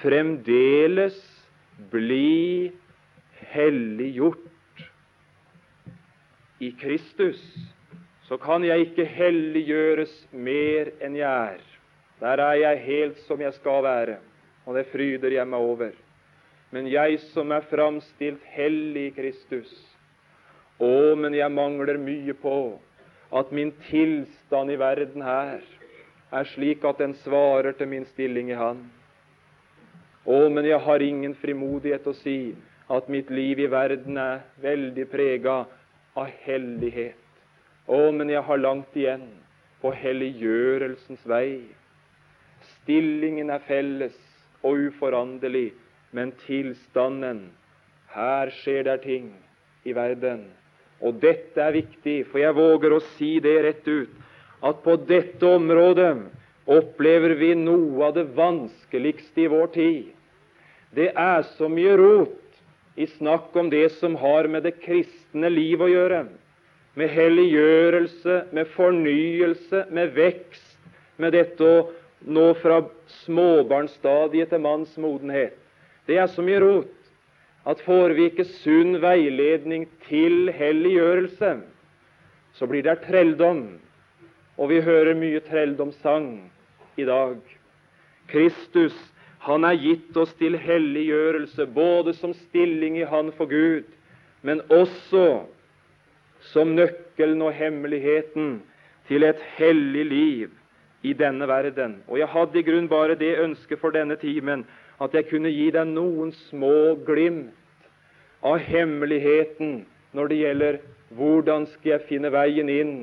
[0.00, 1.18] fremdeles
[1.92, 2.72] bli
[3.52, 4.55] helliggjort.
[6.60, 7.40] I Kristus
[8.28, 11.60] så kan jeg ikke helliggjøres mer enn jeg er.
[12.20, 14.16] Der er jeg helt som jeg skal være,
[14.64, 15.92] og det fryder jeg meg over.
[16.72, 19.70] Men jeg som er framstilt hellig i Kristus,
[20.80, 22.56] å, men jeg mangler mye på
[23.36, 25.60] at min tilstand i verden her
[26.32, 28.82] er slik at den svarer til min stilling i Han.
[30.26, 32.56] Å, men jeg har ingen frimodighet å si
[32.90, 35.64] at mitt liv i verden er veldig prega
[36.16, 37.14] av hellighet.
[37.86, 39.28] Å, men jeg har langt igjen
[39.82, 41.62] på helliggjørelsens vei.
[42.80, 44.16] Stillingen er felles
[44.66, 45.70] og uforanderlig,
[46.10, 47.50] men tilstanden
[48.16, 49.34] Her skjer det ting
[49.84, 50.46] i verden
[51.04, 54.12] og dette er viktig, for jeg våger å si det rett ut,
[54.64, 56.14] at på dette området
[56.72, 60.06] opplever vi noe av det vanskeligste i vår tid.
[60.96, 62.38] Det er så mye rot
[62.96, 66.24] i snakk om det som har med det kristne liv å gjøre.
[66.96, 70.78] Med helliggjørelse, med fornyelse, med vekst,
[71.20, 71.86] med dette å
[72.24, 72.80] nå fra
[73.22, 75.56] småbarnsstadiet til manns modenhet.
[76.08, 76.92] Det er så mye rot
[77.66, 81.56] at får vi ikke sunn veiledning til helliggjørelse,
[82.56, 83.66] så blir det trelldom.
[84.56, 86.46] Og vi hører mye trelldomssang
[86.96, 87.36] i dag.
[88.30, 88.94] Kristus,
[89.46, 93.84] han er gitt oss til helliggjørelse, både som stilling i Han for Gud,
[94.42, 95.44] men også
[96.52, 98.56] som nøkkelen og hemmeligheten
[99.06, 100.50] til et hellig liv
[101.06, 102.00] i denne verden.
[102.08, 104.64] Og jeg hadde i grunn bare det ønsket for denne timen
[105.02, 107.54] at jeg kunne gi deg noen små glimt
[108.42, 109.84] av hemmeligheten
[110.16, 110.80] når det gjelder
[111.14, 112.96] hvordan skal jeg finne veien inn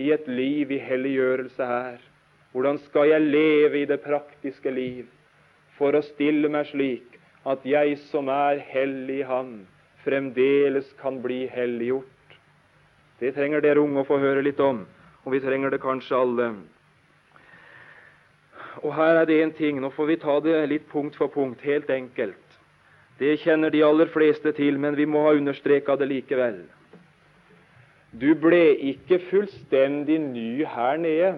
[0.00, 2.00] i et liv i helliggjørelse her.
[2.52, 5.04] Hvordan skal jeg leve i det praktiske liv
[5.78, 9.50] for å stille meg slik at jeg som er hellig i Ham,
[10.04, 12.38] fremdeles kan bli helliggjort?
[13.20, 14.82] Det trenger dere unge å få høre litt om,
[15.24, 16.48] og vi trenger det kanskje alle.
[18.84, 21.62] Og her er det en ting, nå får vi ta det litt punkt for punkt,
[21.64, 22.42] helt enkelt.
[23.18, 26.58] Det kjenner de aller fleste til, men vi må ha understreka det likevel.
[28.12, 31.36] Du ble ikke fullstendig ny her nede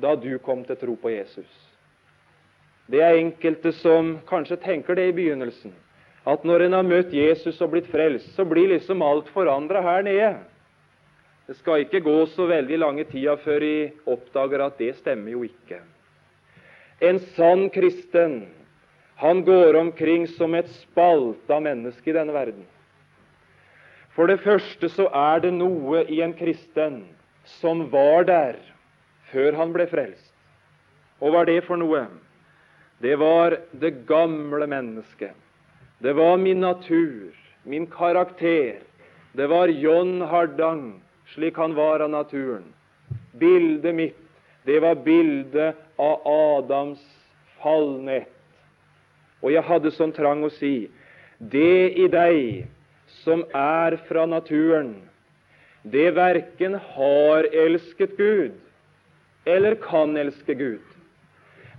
[0.00, 1.69] da du kom til tro på Jesus.
[2.90, 5.72] Det er enkelte som kanskje tenker det i begynnelsen,
[6.26, 10.02] at når en har møtt Jesus og blitt frelst, så blir liksom alt forandra her
[10.06, 10.32] nede.
[11.46, 13.74] Det skal ikke gå så veldig lange tida før de
[14.10, 15.80] oppdager at det stemmer jo ikke.
[17.02, 18.42] En sann kristen,
[19.22, 22.66] han går omkring som et spalta menneske i denne verden.
[24.14, 27.04] For det første så er det noe i en kristen
[27.60, 28.58] som var der
[29.30, 30.34] før han ble frelst.
[31.20, 32.04] Og hva er det for noe?
[33.00, 35.36] Det var det gamle mennesket.
[35.98, 37.32] Det var min natur,
[37.62, 38.80] min karakter.
[39.32, 42.64] Det var John Hardang, slik han var av naturen.
[43.32, 44.26] Bildet mitt
[44.64, 47.00] det var bildet av Adams
[47.62, 48.32] fallnett.
[49.40, 50.90] Og jeg hadde sånn trang å si
[51.40, 52.66] det i deg
[53.22, 54.92] som er fra naturen,
[55.82, 58.58] det verken har elsket Gud
[59.48, 60.84] eller kan elske Gud.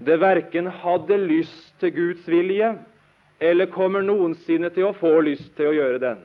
[0.02, 2.72] Det verken hadde lyst til Guds vilje
[3.42, 6.20] eller kommer noensinne til å få lyst til å gjøre den.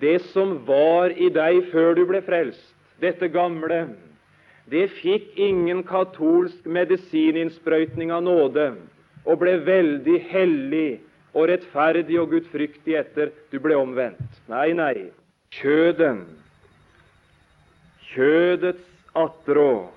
[0.00, 2.62] Det som var i deg før du ble frelst,
[3.00, 3.82] dette gamle,
[4.70, 8.66] det fikk ingen katolsk medisininnsprøytning av nåde
[9.24, 11.00] og ble veldig hellig
[11.32, 14.40] og rettferdig og gudfryktig etter du ble omvendt.
[14.50, 15.10] Nei, nei.
[15.50, 16.22] Kjøden,
[18.12, 18.86] kjødets
[19.18, 19.88] attrå,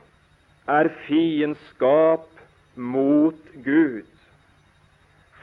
[0.69, 2.32] er fiendskap
[2.75, 4.09] mot Gud.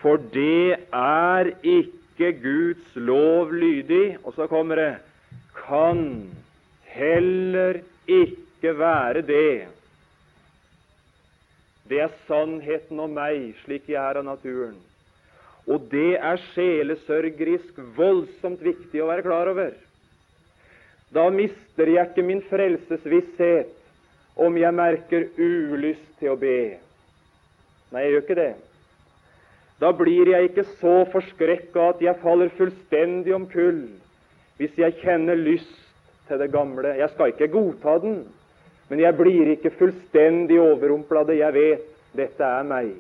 [0.01, 4.17] For det er ikke Guds lov lydig.
[4.25, 4.93] Og så kommer det
[5.67, 6.31] kan
[6.83, 9.69] heller ikke være det.
[11.89, 14.77] Det er sannheten om meg, slik jeg er av naturen.
[15.71, 19.75] Og det er sjelesørgerisk voldsomt viktig å være klar over.
[21.11, 23.75] Da mister jeg ikke min frelsesvisshet
[24.39, 26.79] om jeg merker ulyst til å be.
[27.91, 28.53] Nei, jeg gjør ikke det.
[29.81, 33.87] Da blir jeg ikke så forskrekka at jeg faller fullstendig om kull
[34.61, 35.79] hvis jeg kjenner lyst
[36.29, 36.93] til det gamle.
[37.01, 38.19] Jeg skal ikke godta den,
[38.91, 41.39] men jeg blir ikke fullstendig overrumpla det.
[41.41, 41.87] Jeg vet
[42.19, 42.91] dette er meg.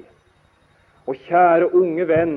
[1.04, 2.36] Og kjære unge venn,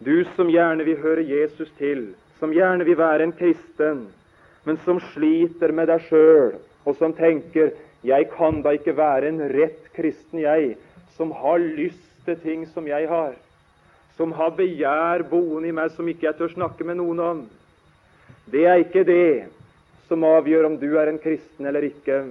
[0.00, 4.06] du som gjerne vil høre Jesus til, som gjerne vil være en kristen,
[4.64, 7.72] men som sliter med deg sjøl, og som tenker
[8.04, 10.76] 'Jeg kan da ikke være en rett kristen, jeg,
[11.16, 13.36] som har lyst til ting som jeg har',
[14.16, 17.50] som har begjær boende i meg som ikke jeg tør snakke med noen om.
[18.50, 19.48] Det er ikke det
[20.08, 22.24] som avgjør om du er en kristen eller ikke.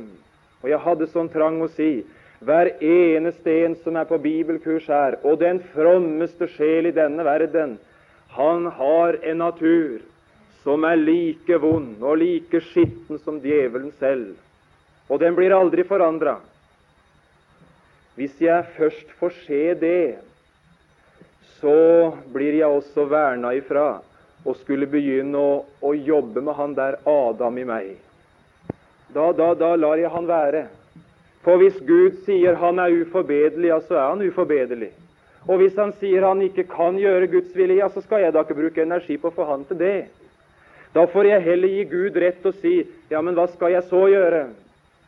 [0.64, 2.04] Og jeg hadde sånn trang å si
[2.44, 7.78] hver eneste en som er på bibelkurs her, og den frommeste sjel i denne verden,
[8.36, 10.02] han har en natur
[10.64, 14.36] som er like vond og like skitten som djevelen selv.
[15.10, 16.38] Og den blir aldri forandra.
[18.16, 20.16] Hvis jeg først får se det,
[21.58, 23.88] så blir jeg også verna ifra
[24.44, 27.94] og skulle begynne å, å, jobbe med han der Adam i meg.
[29.14, 30.66] Da, da, da lar jeg han være.
[31.44, 34.92] For hvis Gud sier han er uforbederlig, ja, så er han uforbederlig.
[35.48, 38.44] Og hvis han sier han ikke kan gjøre Guds vilje, ja, så skal jeg da
[38.44, 39.98] ikke bruke energi på å få han til det.
[40.94, 42.76] Da får jeg heller gi Gud rett og si
[43.10, 44.44] ja, men hva skal jeg så gjøre?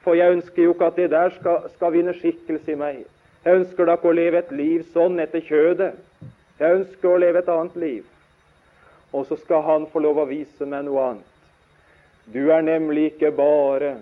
[0.05, 3.05] For jeg ønsker jo ikke at det der skal, skal vinne skikkelse i meg.
[3.45, 5.95] Jeg ønsker da ikke å leve et liv sånn etter kjødet.
[6.59, 8.03] Jeg ønsker å leve et annet liv.
[9.13, 11.31] Og så skal han få lov å vise meg noe annet.
[12.29, 13.95] Du er nemlig ikke bare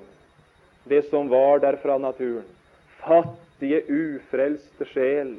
[0.91, 2.47] det som var der fra naturen.
[3.03, 5.35] Fattige, ufrelste sjel,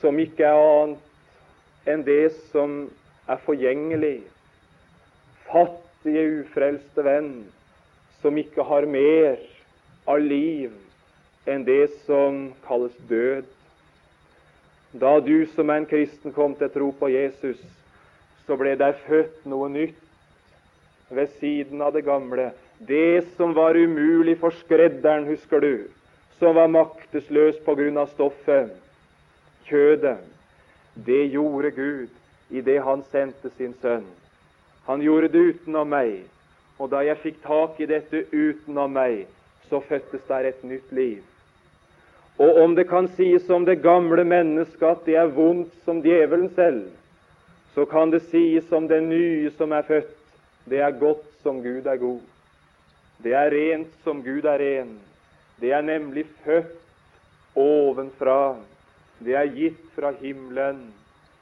[0.00, 2.84] som ikke er annet enn det som
[3.30, 4.20] er forgjengelig.
[5.50, 7.32] Fattige, ufrelste venn,
[8.22, 9.38] som ikke har mer
[10.04, 10.72] av liv
[11.46, 13.44] enn det som kalles død.
[14.92, 17.60] Da du som en kristen kom til tro på Jesus,
[18.46, 19.98] så ble der født noe nytt
[21.12, 22.50] ved siden av det gamle.
[22.78, 25.88] Det som var umulig for skredderen, husker du,
[26.38, 28.72] som var maktesløs av stoffet,
[29.64, 30.18] kjødet,
[30.94, 32.10] det gjorde Gud
[32.50, 34.04] i det Han sendte sin sønn.
[34.84, 36.24] Han gjorde det utenom meg,
[36.78, 39.26] og da jeg fikk tak i dette utenom meg,
[39.68, 41.22] så fødtes der et nytt liv.
[42.38, 46.50] Og om det kan sies om det gamle mennesket at det er vondt som djevelen
[46.54, 46.88] selv,
[47.74, 50.18] så kan det sies om det nye som er født,
[50.68, 52.20] det er godt som Gud er god.
[53.22, 54.96] Det er rent som Gud er ren.
[55.60, 56.78] Det er nemlig født
[57.54, 58.56] ovenfra.
[59.22, 60.92] Det er gitt fra himmelen.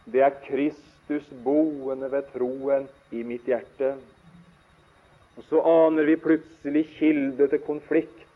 [0.04, 3.94] Det er Kristus boende ved troen i mitt hjerte.
[5.38, 8.26] Og Så aner vi plutselig kilde til konflikt.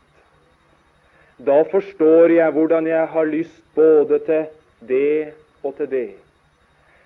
[1.39, 4.47] Da forstår jeg hvordan jeg har lyst både til
[4.89, 6.11] det og til det.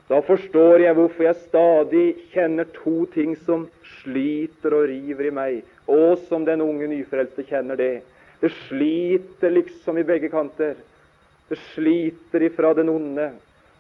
[0.08, 3.66] Da forstår jeg hvorfor jeg stadig kjenner to ting som
[4.00, 8.02] sliter og river i meg, og som den unge nyfrelste kjenner det.
[8.40, 10.76] Det sliter liksom i begge kanter.
[11.48, 13.30] Det sliter ifra den onde,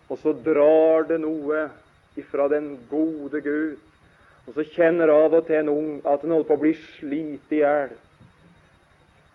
[0.08, 1.68] og så drar det noe
[2.16, 3.76] ifra den gode Gud.
[4.48, 7.50] Og så kjenner av og til en ung at han holder på å bli slitt
[7.52, 7.90] i hjel.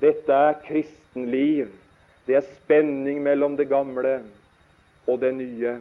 [0.02, 1.70] Dette er kristenliv.
[2.26, 4.16] Det er spenning mellom det gamle
[5.06, 5.76] og det nye.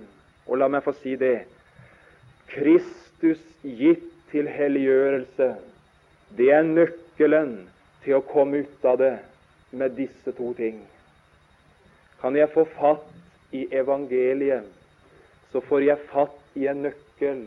[0.45, 1.47] Og la meg få si det
[2.53, 5.49] Kristus gitt til helliggjørelse,
[6.37, 7.55] det er nøkkelen
[8.05, 9.15] til å komme ut av det
[9.73, 10.83] med disse to ting.
[12.21, 13.09] Kan jeg få fatt
[13.57, 14.69] i evangeliet,
[15.53, 17.45] så får jeg fatt i en nøkkel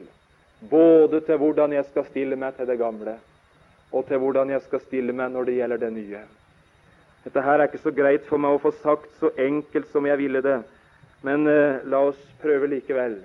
[0.70, 3.18] både til hvordan jeg skal stille meg til det gamle,
[3.92, 6.24] og til hvordan jeg skal stille meg når det gjelder det nye.
[7.26, 10.20] Dette her er ikke så greit for meg å få sagt så enkelt som jeg
[10.22, 10.60] ville det,
[11.26, 13.18] men eh, la oss prøve likevel.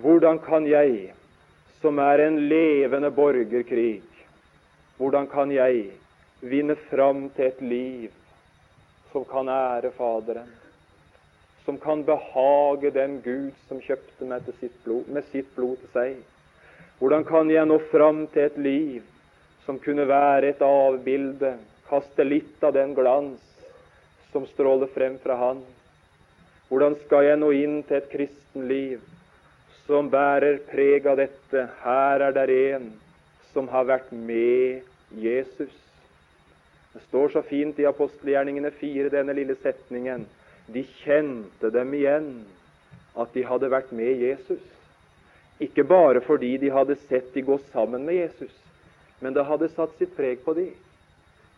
[0.00, 1.10] Hvordan kan jeg,
[1.80, 4.02] som er en levende borgerkrig,
[5.00, 5.88] hvordan kan jeg
[6.40, 8.10] vinne fram til et liv
[9.12, 10.59] som kan ære Faderen,
[11.64, 16.20] som kan behage den Gud som kjøpte meg sitt blod, med sitt blod til seg?
[17.00, 19.04] Hvordan kan jeg nå fram til et liv
[19.66, 21.54] som kunne være et avbilde,
[21.88, 23.40] kaste litt av den glans
[24.32, 25.62] som stråler frem fra Han?
[26.70, 29.00] Hvordan skal jeg nå inn til et kristenliv
[29.86, 31.64] som bærer preg av dette?
[31.82, 32.90] Her er der en
[33.52, 34.84] som har vært med
[35.18, 35.72] Jesus.
[36.92, 40.26] Det står så fint i apostelgjerningene fire, denne lille setningen.
[40.72, 42.28] De kjente dem igjen,
[43.18, 44.62] at de hadde vært med Jesus.
[45.60, 48.52] Ikke bare fordi de hadde sett de gå sammen med Jesus,
[49.20, 50.70] men det hadde satt sitt preg på de.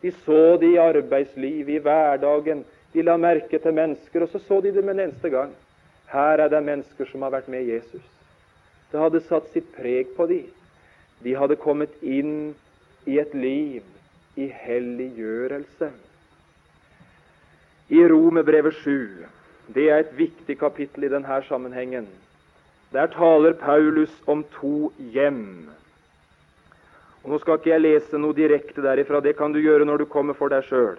[0.03, 2.65] De så de i arbeidslivet, i hverdagen.
[2.93, 5.53] De la merke til mennesker, og så så de dem en eneste gang.
[6.11, 8.03] Her er det mennesker som har vært med Jesus.
[8.91, 10.43] Det hadde satt sitt preg på de.
[11.23, 12.53] De hadde kommet inn
[13.07, 13.87] i et liv
[14.37, 15.93] i helliggjørelse.
[17.93, 19.27] I Romerbrevet 7,
[19.75, 22.07] det er et viktig kapittel i denne sammenhengen,
[22.93, 25.69] der taler Paulus om to hjem.
[27.23, 30.07] Og Nå skal ikke jeg lese noe direkte derifra, det kan du gjøre når du
[30.09, 30.97] kommer for deg sjøl.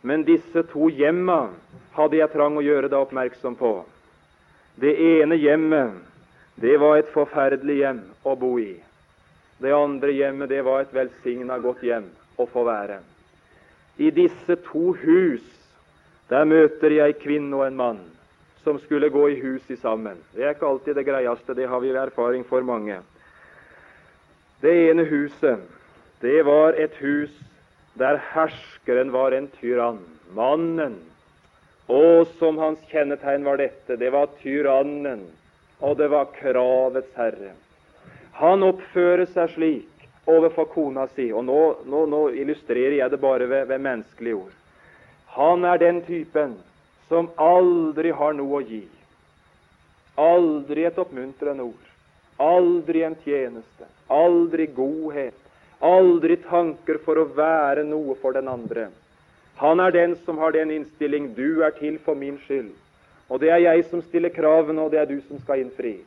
[0.00, 1.50] Men disse to hjemma
[1.92, 3.74] hadde jeg trang å gjøre deg oppmerksom på.
[4.80, 6.00] Det ene hjemmet,
[6.56, 8.72] det var et forferdelig hjem å bo i.
[9.60, 12.08] Det andre hjemmet, det var et velsigna godt hjem
[12.40, 13.02] å få være.
[14.00, 15.44] I disse to hus,
[16.30, 18.00] der møter jeg ei kvinne og en mann
[18.62, 20.18] som skulle gå i hus i sammen.
[20.34, 23.00] Det er ikke alltid det greieste, det har vi erfaring for mange.
[24.60, 25.62] Det ene huset,
[26.20, 27.32] det var et hus
[27.98, 30.04] der herskeren var en tyrann.
[30.36, 30.98] Mannen.
[31.88, 33.96] Og som hans kjennetegn var dette.
[33.96, 35.24] Det var tyrannen,
[35.80, 37.56] og det var kravets herre.
[38.38, 41.60] Han oppfører seg slik overfor kona si, og nå,
[41.90, 44.59] nå, nå illustrerer jeg det bare ved, ved menneskelige ord.
[45.40, 46.58] Han er den typen
[47.08, 48.82] som aldri har noe å gi.
[50.20, 51.86] Aldri et oppmuntrende ord.
[52.44, 53.88] Aldri en tjeneste.
[54.12, 55.38] Aldri godhet.
[55.80, 58.90] Aldri tanker for å være noe for den andre.
[59.62, 62.76] Han er den som har den innstilling 'du er til for min skyld'.
[63.30, 65.98] Og det er jeg som stiller kravene, og det er du som skal innfri.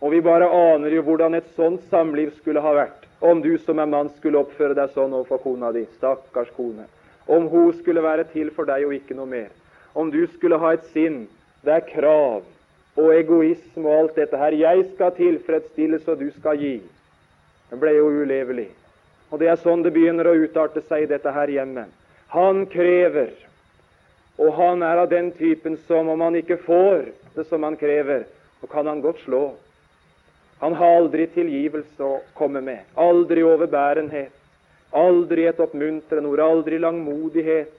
[0.00, 3.78] Og vi bare aner jo hvordan et sånt samliv skulle ha vært om du som
[3.78, 5.86] er mann skulle oppføre deg sånn overfor kona di.
[5.96, 6.84] Stakkars kone.
[7.26, 9.52] Om hun skulle være til for deg og ikke noe mer
[9.94, 11.24] om du skulle ha et sinn
[11.64, 12.42] det er krav
[12.94, 14.54] og egoisme og alt dette her.
[14.54, 16.74] Jeg skal tilfredsstille, så du skal gi.
[17.70, 18.68] Det ble jo ulevelig.
[19.32, 21.88] Og det er sånn det begynner å utarte seg i dette her hjemme.
[22.34, 23.32] Han krever,
[24.38, 28.26] og han er av den typen som om han ikke får det som han krever,
[28.60, 29.42] så kan han godt slå.
[30.60, 34.34] Han har aldri tilgivelse å komme med, aldri overbærenhet,
[34.94, 37.72] aldri et oppmuntrende ord, aldri langmodighet,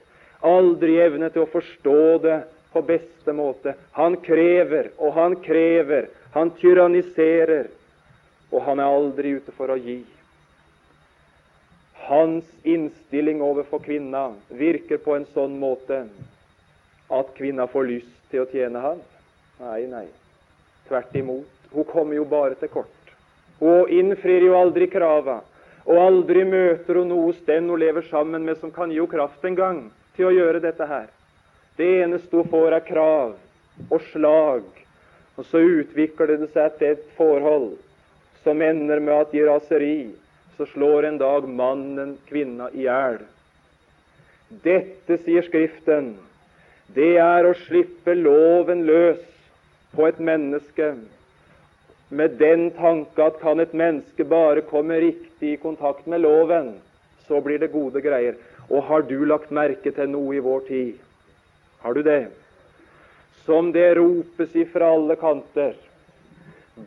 [0.44, 2.36] aldri evne til å forstå det
[2.72, 3.74] på beste måte.
[3.96, 6.10] Han krever, og han krever.
[6.36, 7.70] Han tyranniserer,
[8.52, 10.02] og han er aldri ute for å gi.
[12.06, 16.04] Hans innstilling overfor kvinna virker på en sånn måte
[17.10, 19.00] at kvinna får lyst til å tjene han.
[19.62, 20.06] Nei, nei.
[20.86, 21.48] Tvert imot.
[21.72, 22.92] Hun kommer jo bare til kort.
[23.58, 25.40] Hun innfrir jo aldri krava,
[25.86, 29.12] og aldri møter hun noe hos den hun lever sammen med, som kan gi henne
[29.12, 29.82] kraft en gang
[30.16, 31.06] til å gjøre dette her.
[31.78, 33.36] Det eneste hun får, er krav
[33.90, 34.66] og slag.
[35.36, 37.74] Og så utvikler det seg til et forhold
[38.42, 39.96] som ender med at i raseri
[40.56, 43.18] så slår en dag mannen kvinna i hjel.
[44.64, 46.14] Dette, sier Skriften,
[46.94, 49.20] det er å slippe loven løs
[49.92, 50.94] på et menneske
[52.08, 56.74] med den tanke at kan et menneske bare komme riktig i kontakt med loven,
[57.26, 58.36] så blir det gode greier.
[58.70, 60.94] Og har du lagt merke til noe i vår tid?
[61.82, 62.28] Har du det?
[63.46, 65.74] Som det ropes ifra alle kanter.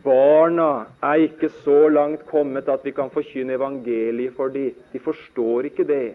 [0.04, 4.74] Barna er ikke så langt kommet at vi kan forkynne evangeliet for dem.
[4.92, 6.14] De forstår ikke det.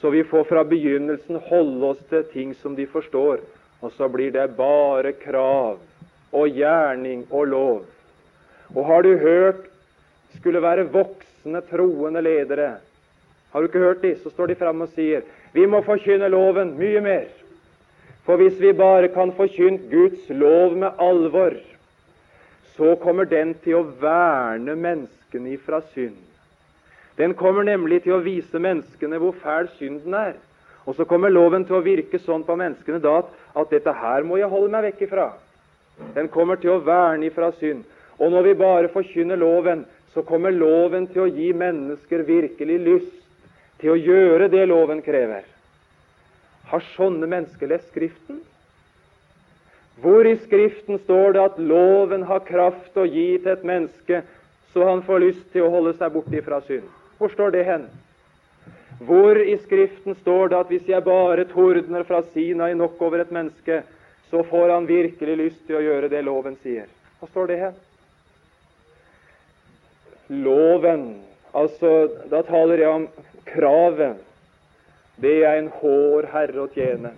[0.00, 3.40] Så vi får fra begynnelsen holde oss til ting som de forstår.
[3.82, 5.80] Og så blir det bare krav
[6.32, 7.82] og gjerning og lov.
[8.74, 9.68] Og har du hørt
[10.38, 12.76] skulle være voksne, troende ledere
[13.52, 14.16] har du ikke hørt de?
[14.22, 17.26] Så står de fram og sier vi må forkynne loven mye mer.
[18.24, 21.58] For hvis vi bare kan forkynne Guds lov med alvor,
[22.76, 26.16] så kommer den til å verne menneskene ifra synd.
[27.18, 30.38] Den kommer nemlig til å vise menneskene hvor fæl synden er.
[30.88, 34.24] Og så kommer loven til å virke sånn på menneskene da at, at dette her
[34.24, 35.28] må jeg holde meg vekk ifra.
[36.16, 37.84] Den kommer til å verne ifra synd.
[38.18, 39.84] Og når vi bare forkynner loven,
[40.14, 43.18] så kommer loven til å gi mennesker virkelig lyst
[43.80, 45.46] til å gjøre det loven krever.
[46.68, 48.42] Har sånne mennesker lest Skriften?
[50.02, 54.22] Hvor i Skriften står det at loven har kraft å gi til et menneske
[54.72, 56.88] så han får lyst til å holde seg borte fra synd?
[57.18, 57.84] Hvor står det hen?
[59.04, 63.32] Hvor i Skriften står det at hvis jeg bare tordner fra Sinai nok over et
[63.34, 63.82] menneske,
[64.30, 66.88] så får han virkelig lyst til å gjøre det loven sier?
[67.20, 67.74] Hva står det her?
[70.28, 71.22] Loven,
[71.54, 73.08] altså da taler jeg om
[73.46, 74.20] kravet.
[75.22, 77.12] Det er en hår herre å tjene.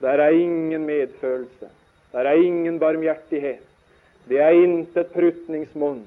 [0.00, 1.70] Der er ingen medfølelse.
[2.12, 3.62] Der er ingen barmhjertighet.
[4.28, 6.04] Det er intet prutningsmonn.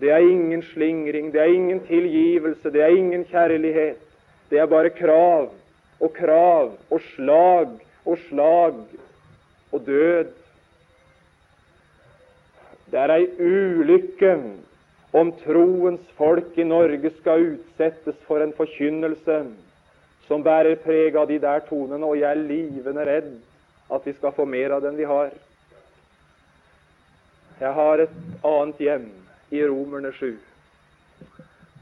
[0.00, 3.98] Det er ingen slingring, det er ingen tilgivelse, det er ingen kjærlighet.
[4.50, 5.50] Det er bare krav
[6.00, 7.74] og krav og slag
[8.06, 8.78] og slag
[9.72, 10.30] og død.
[12.90, 14.32] Det er ei ulykke
[15.12, 19.40] om troens folk i Norge skal utsettes for en forkynnelse
[20.28, 23.32] som bærer preg av de der tonene, og jeg er livende redd
[23.90, 25.32] at vi skal få mer av den vi har.
[27.60, 28.14] Jeg har et
[28.46, 29.08] annet hjem
[29.50, 30.36] i Romerne 7.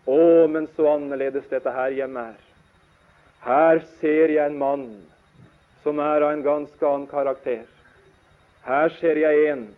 [0.09, 2.39] Å, men så annerledes dette her hjemme er.
[3.45, 4.87] Her ser jeg en mann
[5.85, 7.67] som er av en ganske annen karakter.
[8.65, 9.69] Her ser jeg en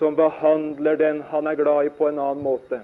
[0.00, 2.80] som behandler den han er glad i, på en annen måte.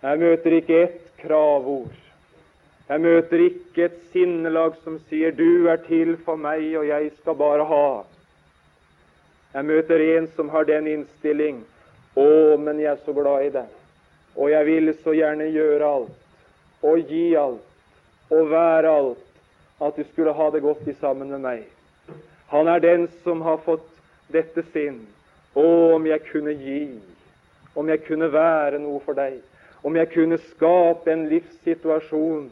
[0.00, 1.92] Jeg møter ikke ett kravord.
[2.88, 7.34] Jeg møter ikke et sinnelag som sier 'du er til for meg, og jeg skal
[7.34, 8.04] bare ha'.
[9.54, 11.64] Jeg møter en som har den innstilling
[12.16, 13.68] å, men jeg er så glad i deg.
[14.36, 19.26] Og jeg vil så gjerne gjøre alt og gi alt og være alt
[19.80, 21.64] at du skulle ha det godt i sammen med meg.
[22.48, 23.88] Han er den som har fått
[24.32, 25.06] dette sinn.
[25.56, 26.80] Å, om jeg kunne gi,
[27.76, 29.38] om jeg kunne være noe for deg,
[29.86, 32.50] om jeg kunne skape en livssituasjon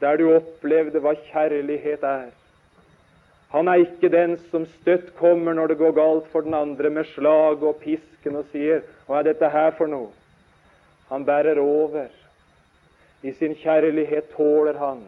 [0.00, 2.30] der du opplevde hva kjærlighet er.
[3.50, 7.08] Han er ikke den som støtt kommer når det går galt for den andre, med
[7.12, 10.12] slag og pisken og sier 'Hva er dette her for noe?'
[11.10, 12.08] Han bærer over.
[13.22, 15.02] I sin kjærlighet tåler han.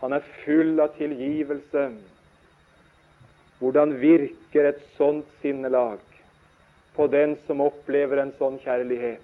[0.00, 1.92] Han er full av tilgivelse.
[3.58, 5.98] Hvordan virker et sånt sinnelag
[6.98, 9.22] på den som opplever en sånn kjærlighet?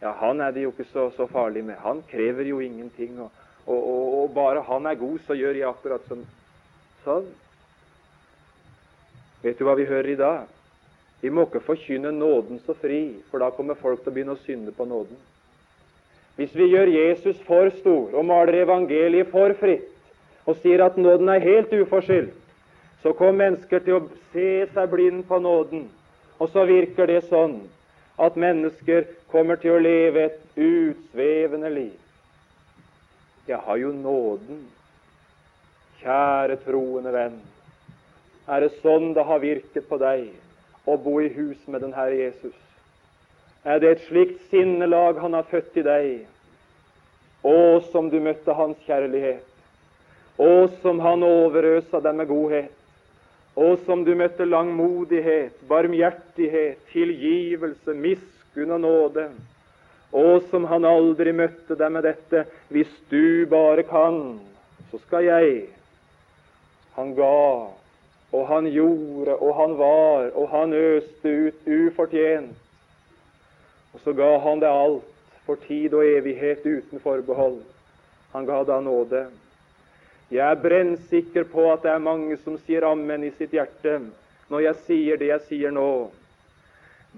[0.00, 1.76] Ja, han er det jo ikke så, så farlig med.
[1.84, 3.20] Han krever jo ingenting.
[3.20, 3.28] Og,
[3.66, 6.24] og, og, og bare han er god, så gjør jeg akkurat som
[7.02, 7.26] Sånn.
[9.42, 10.50] Vet du hva vi hører i dag?
[11.22, 14.42] Vi må ikke forkynne nåden så fri, for da kommer folk til å begynne å
[14.42, 15.18] synde på nåden.
[16.38, 19.90] Hvis vi gjør Jesus for stor og maler evangeliet for fritt
[20.46, 22.38] og sier at nåden er helt uforskyldt,
[23.02, 25.88] så kommer mennesker til å se seg blind på nåden.
[26.42, 27.60] Og så virker det sånn
[28.22, 31.98] at mennesker kommer til å leve et utsvevende liv.
[33.46, 34.64] Jeg har jo nåden
[36.02, 37.36] Kjære troende venn,
[38.50, 40.32] er det sånn det har virket på deg
[40.90, 42.56] å bo i hus med den Herre Jesus?
[43.62, 46.08] Er det et slikt sinnelag Han har født i deg?
[47.46, 47.54] Å,
[47.92, 49.46] som du møtte Hans kjærlighet.
[50.42, 52.81] Å, som Han overøsa deg med godhet.
[53.52, 59.26] Å, som du møtte langmodighet, barmhjertighet, tilgivelse, miskunn og nåde.
[60.12, 64.40] Å, som Han aldri møtte deg med dette 'hvis du bare kan,
[64.90, 65.68] så skal jeg'.
[66.96, 67.68] Han ga,
[68.32, 72.56] og han gjorde, og han var, og han øste ut ufortjent.
[73.92, 75.04] Og så ga han det alt
[75.46, 77.62] for tid og evighet uten forbehold.
[78.32, 79.26] Han ga da nåde.
[80.32, 83.98] Jeg er brennsikker på at det er mange som sier ammen i sitt hjerte
[84.48, 86.08] når jeg sier det jeg sier nå.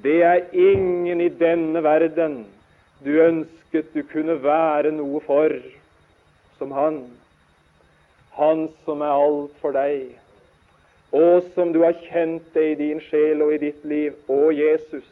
[0.03, 2.41] Det er ingen i denne verden
[3.05, 5.55] du ønsket du kunne være noe for
[6.59, 6.99] som han.
[8.35, 10.17] Han som er alt for deg,
[11.15, 14.17] og som du har kjent det i din sjel og i ditt liv.
[14.27, 15.07] Å, Jesus,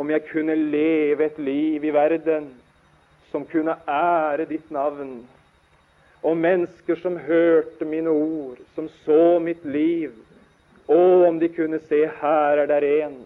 [0.00, 2.48] om jeg kunne leve et liv i verden
[3.28, 5.18] som kunne ære ditt navn,
[6.24, 10.14] og mennesker som hørte mine ord, som så mitt liv.
[10.88, 13.18] Å, om de kunne se her er der en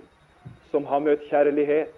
[0.72, 1.94] som har møtt kjærlighet.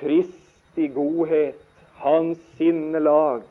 [0.00, 1.60] Kristi godhet,
[2.02, 3.44] hans sinnelag,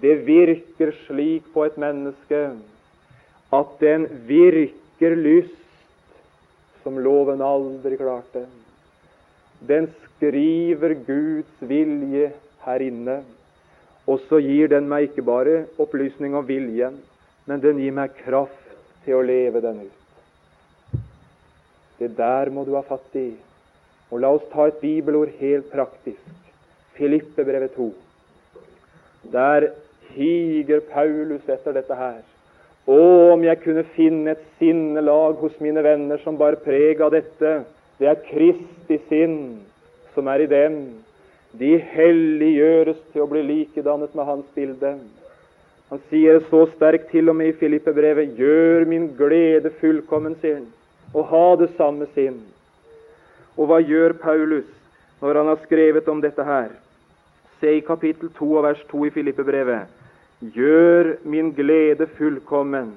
[0.00, 2.44] det virker slik på et menneske
[3.52, 5.58] at den virker lyst
[6.84, 8.46] som loven aldri klarte.
[9.60, 12.30] Den skriver Guds vilje
[12.64, 13.18] her inne.
[14.10, 16.96] Og så gir den meg ikke bare opplysning om viljen,
[17.46, 21.00] men den gir meg kraft til å leve den ut.
[22.00, 23.30] Det der må du ha fatt i.
[24.10, 26.24] Og la oss ta et bibelord helt praktisk.
[26.96, 27.90] Filippe brevet 2.
[29.30, 29.68] Der
[30.16, 32.22] higer Paulus etter dette her.
[32.90, 33.00] Å,
[33.36, 37.60] om jeg kunne finne et sinnelag hos mine venner som bar preg av dette.
[38.00, 39.36] Det er Kristi sinn
[40.16, 40.80] som er i dem.
[41.58, 44.92] De helliggjøres til å bli likedannet med Hans bilde.
[45.90, 50.68] Han sier så sterkt til og med i Filippe-brevet Gjør min glede fullkommen, sier han,
[51.10, 52.38] og ha det samme sinn.
[53.58, 54.68] Og hva gjør Paulus
[55.20, 56.70] når han har skrevet om dette her?
[57.60, 59.90] Se i kapittel 2 og vers 2 i Filippe-brevet.
[60.54, 62.94] Gjør min glede fullkommen,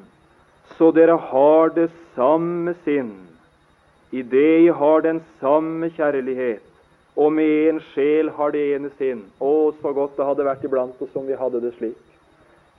[0.78, 3.12] så dere har det samme sinn,
[4.14, 6.62] i det I har den samme kjærlighet,
[7.16, 9.22] og med en sjel har det ene sinn.
[9.38, 11.99] Å, så godt det hadde vært iblant oss om vi hadde det slik.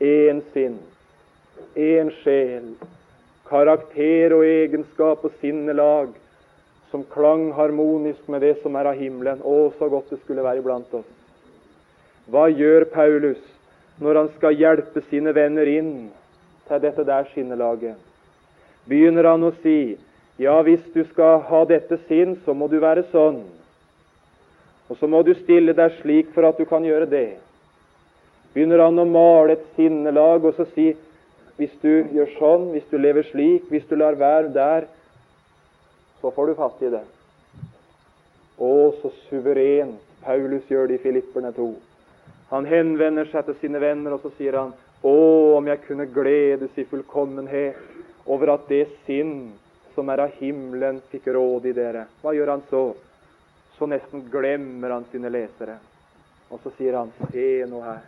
[0.02, 0.80] Én sinn,
[1.78, 2.72] én sjel,
[3.46, 6.14] karakter og egenskap og sinnelag
[6.90, 9.42] som klang harmonisk med det som er av himmelen.
[9.42, 11.10] Å, så godt det skulle være iblant oss.
[12.30, 13.40] Hva gjør Paulus
[14.02, 15.92] når han skal hjelpe sine venner inn
[16.66, 17.98] til dette der sinnelaget?
[18.90, 19.94] Begynner han å si
[20.40, 23.44] ja, hvis du skal ha dette sinn, så må du være sånn.
[24.90, 27.38] Og så må du stille deg slik for at du kan gjøre det.
[28.54, 30.92] Begynner han å male et sinnelag og så si
[31.58, 34.88] hvis du gjør sånn, hvis du lever slik, hvis du lar være der,
[36.20, 37.02] så får du fatt i det.
[38.58, 38.70] Å,
[39.00, 41.68] så suverent Paulus gjør det i Filipperne 2.
[42.50, 44.74] Han henvender seg til sine venner, og så sier han
[45.04, 45.16] Å,
[45.58, 47.76] om jeg kunne gledes i fullkommenhet
[48.30, 49.52] over at det sinn
[49.94, 52.06] som er av himmelen, fikk råd i dere.
[52.22, 52.86] Hva gjør han så?
[53.78, 55.78] Så nesten glemmer han sine lesere.
[56.50, 58.04] Og så sier han Se nå her.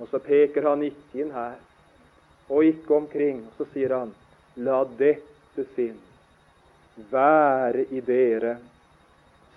[0.00, 1.58] Og så peker han ikke inn her,
[2.48, 3.42] og ikke omkring.
[3.50, 4.14] Og så sier han
[4.56, 5.98] La dette sinn
[7.10, 8.56] være i dere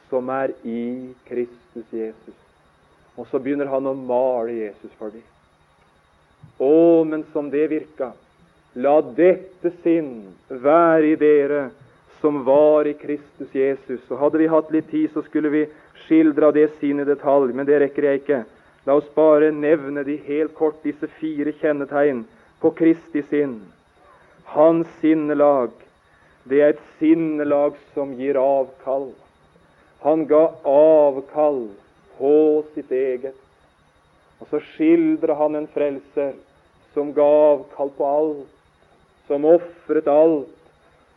[0.09, 2.35] som er i Kristus Jesus.
[3.17, 5.23] Og så begynner han å male Jesus for dem.
[6.61, 8.11] Å, men som det virka.
[8.77, 11.63] La dette sinn være i dere
[12.23, 13.99] som var i Kristus Jesus.
[14.07, 15.63] Og Hadde vi hatt litt tid, så skulle vi
[16.05, 18.37] skildra det sine detalj, men det rekker jeg ikke.
[18.87, 22.21] La oss bare nevne de helt kort, disse fire kjennetegn
[22.63, 23.57] på Kristi sinn.
[24.55, 25.75] Hans sinnelag,
[26.47, 29.09] det er et sinnelag som gir avkall.
[30.07, 31.61] Han ga avkall
[32.15, 32.35] på
[32.71, 33.35] sitt eget.
[34.39, 36.37] Og så skildrer han en frelser
[36.95, 38.59] som ga avkall på alt,
[39.27, 40.62] som ofret alt,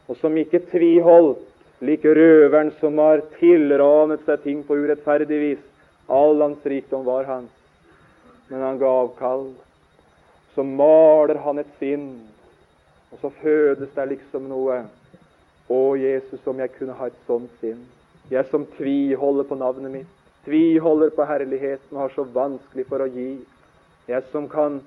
[0.06, 1.42] og som ikke tviholdt,
[1.84, 5.64] like røveren som har tilranet seg ting på urettferdig vis.
[6.08, 7.50] All hans rikdom var hans,
[8.48, 9.50] men han ga avkall.
[10.54, 12.08] Så maler han et sinn,
[13.12, 14.84] og så fødes det liksom noe.
[15.66, 17.82] Å, Jesus, om jeg kunne ha et sånt sinn.
[18.30, 23.10] Jeg som tviholder på navnet mitt tviholder på herligheten og har så vanskelig for å
[23.10, 23.32] gi.
[24.06, 24.78] Jeg som kan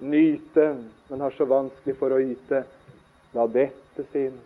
[0.00, 0.70] nyte,
[1.10, 2.62] men har så vanskelig for å yte.
[3.36, 4.36] La dette sinn,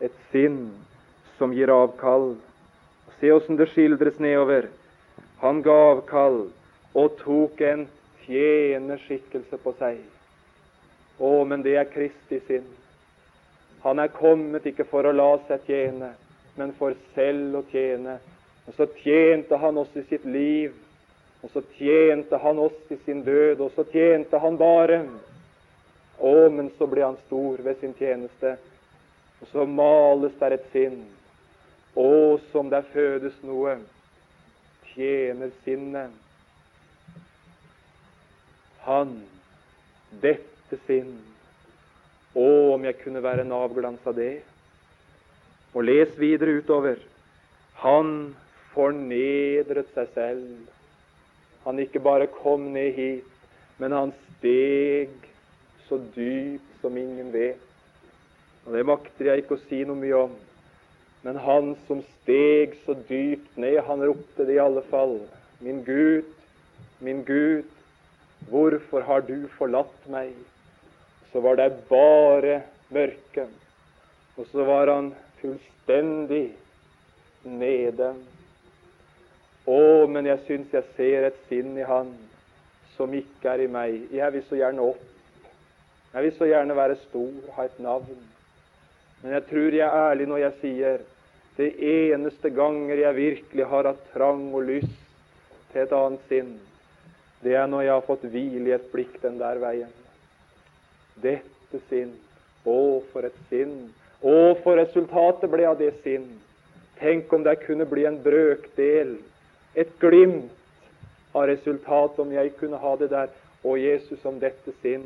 [0.00, 0.70] et sinn
[1.38, 2.34] som gir avkall.
[3.20, 4.68] Se åssen det skildres nedover.
[5.40, 6.46] Han ga avkall
[6.96, 7.86] og tok en
[8.26, 10.00] tjenerskikkelse på seg.
[11.18, 12.68] Å, men det er Kristi sinn.
[13.84, 16.14] Han er kommet ikke for å la seg tjene,
[16.56, 18.18] men for selv å tjene
[18.66, 20.74] og så tjente han oss i sitt liv,
[21.42, 25.04] og så tjente han oss i sin død, og så tjente han bare.
[26.18, 28.56] Å, men så ble han stor ved sin tjeneste,
[29.40, 31.02] og så males der et sinn.
[31.96, 33.78] Å, som der fødes noe,
[34.92, 36.12] tjener sinnet.
[38.86, 39.16] Han,
[40.22, 41.16] dette sinn.
[42.36, 44.40] Å, om jeg kunne være en avglans av det.
[45.72, 47.00] Og les videre utover.
[47.82, 48.34] Han
[48.74, 50.48] fornedret seg selv.
[51.66, 53.32] Han ikke bare kom ned hit,
[53.82, 55.12] men han steg
[55.88, 57.65] så dypt som ingen vet.
[58.66, 60.34] Og Det makter jeg ikke å si noe mye om.
[61.22, 65.20] Men han som steg så dypt ned, han ropte det i alle fall.
[65.62, 66.28] Min Gud,
[67.02, 67.70] min Gud,
[68.50, 70.34] hvorfor har du forlatt meg?
[71.32, 72.60] Så var det bare
[72.94, 73.46] mørke.
[74.36, 76.50] Og så var han fullstendig
[77.46, 78.12] nede.
[79.66, 82.12] Å, men jeg syns jeg ser et sinn i Han
[82.96, 84.06] som ikke er i meg.
[84.14, 85.02] Jeg vil så gjerne opp.
[86.14, 88.22] Jeg vil så gjerne være stor, ha et navn.
[89.22, 91.04] Men jeg tror jeg er ærlig når jeg sier
[91.56, 94.96] det eneste ganger jeg virkelig har hatt trang og lyst
[95.72, 96.50] til et annet sinn,
[97.44, 99.92] det er når jeg har fått hvile i et blikk den der veien.
[101.22, 102.12] Dette sinn.
[102.66, 103.76] Å, for et sinn.
[104.20, 106.26] Å, for resultatet ble av det sinn.
[106.98, 109.14] Tenk om det kunne bli en brøkdel
[109.76, 110.52] et glimt
[111.36, 113.28] av resultatet om jeg kunne ha det der.
[113.66, 115.04] Og Jesus, om dette sinn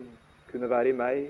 [0.50, 1.26] kunne være i meg.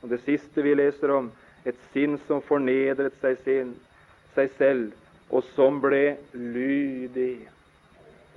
[0.00, 1.28] Og det siste vi leser om,
[1.68, 3.74] et sinn som fornedret seg, sin,
[4.34, 4.96] seg selv
[5.30, 7.46] og som ble lydig.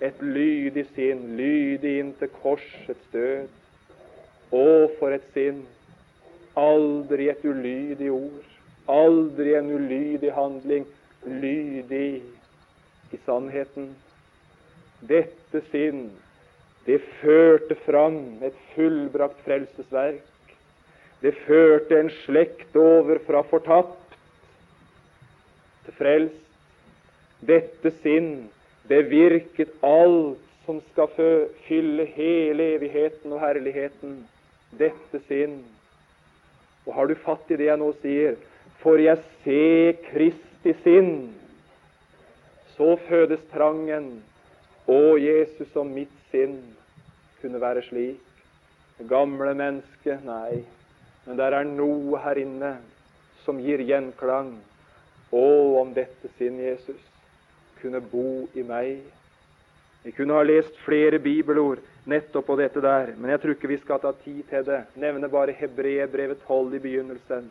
[0.03, 3.47] Et lydig sinn, lydig inn til korsets død.
[4.53, 4.65] Å,
[4.99, 5.63] for et sinn!
[6.59, 8.49] Aldri et ulydig ord,
[8.86, 10.86] aldri en ulydig handling.
[11.26, 12.21] Lydig
[13.15, 13.93] i sannheten.
[15.07, 16.09] Dette sinn,
[16.86, 20.32] det førte fram et fullbrakt frelsesverk.
[21.24, 24.17] Det førte en slekt over fra fortapt
[25.86, 26.41] til frelst.
[27.47, 28.49] Dette sinn
[28.88, 31.07] bevirket alt som skal
[31.67, 34.17] fylle hele evigheten og herligheten.
[34.80, 35.61] Dette sinn.
[36.84, 38.36] Og har du fatt i det jeg nå sier?
[38.84, 41.15] For jeg se Kristi sinn.
[42.76, 44.17] Så fødes trangen.
[44.91, 46.59] Å, Jesus, om mitt sinn
[47.39, 48.32] kunne være slik.
[48.99, 50.63] Det gamle mennesket, nei.
[51.26, 52.76] Men der er noe her inne
[53.45, 54.55] som gir gjenklang.
[55.34, 55.45] Å,
[55.82, 56.99] om dette sinn, Jesus,
[57.82, 59.01] kunne bo i meg.
[60.03, 63.80] Vi kunne ha lest flere bibelord nettopp på dette der, men jeg tror ikke vi
[63.80, 64.82] skal ta tid til det.
[64.99, 67.47] Nevne bare Hebreerbrevet 12 i begynnelsen.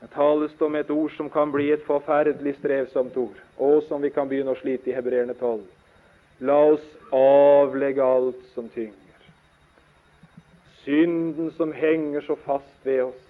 [0.00, 4.12] Det tales om et ord som kan bli et forferdelig strevsomt ord, og som vi
[4.14, 5.64] kan begynne å slite i Hebreerne 12.
[6.46, 6.84] La oss
[7.16, 9.05] avlegge alt som tynger.
[10.86, 13.22] Synden som henger så fast ved oss,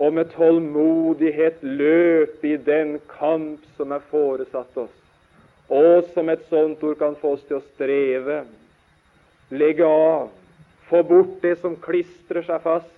[0.00, 4.98] og med tålmodighet løpe i den kamp som er foresatt oss
[5.72, 8.42] og som et sånt ord kan få oss til å streve,
[9.52, 10.28] legge av,
[10.90, 12.90] få bort det som klistrer seg fast.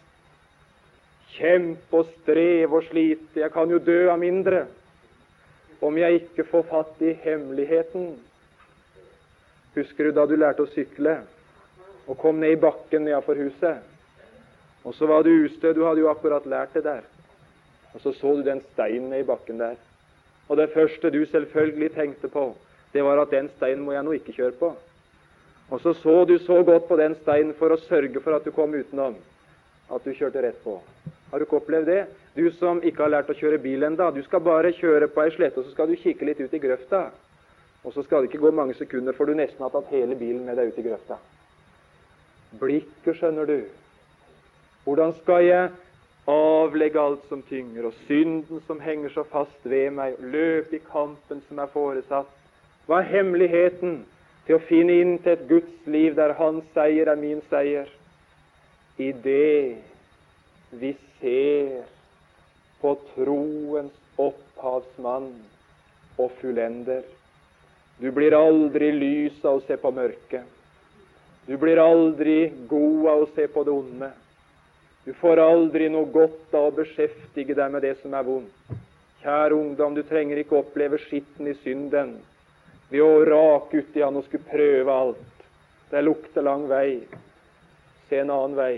[1.34, 3.40] Kjempe og streve og slite.
[3.42, 4.64] Jeg kan jo dø av mindre
[5.84, 8.14] om jeg ikke får fatt i hemmeligheten.
[9.74, 11.18] Husker du da du lærte å sykle
[12.06, 13.82] og kom ned i bakken nedenfor huset?
[14.84, 15.72] Og så var du ustø.
[15.72, 17.04] Du hadde jo akkurat lært det der.
[17.94, 19.76] Og så så du den steinen i bakken der.
[20.48, 22.56] Og det første du selvfølgelig tenkte på,
[22.92, 24.74] det var at den steinen må jeg nå ikke kjøre på.
[25.70, 28.52] Og så så du så godt på den steinen for å sørge for at du
[28.52, 29.16] kom utenom.
[29.90, 30.80] At du kjørte rett på.
[31.30, 32.02] Har du ikke opplevd det?
[32.36, 35.32] Du som ikke har lært å kjøre bil enda, du skal bare kjøre på ei
[35.34, 37.08] slette, og så skal du kikke litt ut i grøfta.
[37.84, 40.44] Og så skal det ikke gå mange sekunder før du nesten har tatt hele bilen
[40.44, 41.18] med deg ut i grøfta.
[42.60, 43.58] Blikket, skjønner du.
[44.84, 45.70] Hvordan skal jeg
[46.28, 50.84] avlegge alt som tynger, og synden som henger så fast ved meg, og løpe i
[50.90, 52.30] kampen som er foresatt?
[52.86, 54.02] Hva er hemmeligheten
[54.46, 57.88] til å finne inn til et Guds liv der hans seier er min seier?
[59.00, 59.76] I det
[60.78, 61.82] vi ser
[62.80, 65.30] på troens opphavsmann
[66.18, 67.02] og fullender.
[67.98, 70.53] Du blir aldri lys av å se på mørket.
[71.46, 74.10] Du blir aldri god av å se på det onde.
[75.04, 78.78] Du får aldri noe godt av å beskjeftige deg med det som er vondt.
[79.20, 82.14] Kjære ungdom, du trenger ikke oppleve skitten i synden
[82.90, 85.44] ved å rake uti han og skulle prøve alt.
[85.90, 87.02] Det lukter lang vei.
[88.08, 88.74] Se en annen vei.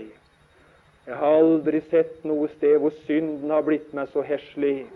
[1.07, 4.89] Jeg har aldri sett noe sted hvor synden har blitt meg så heslig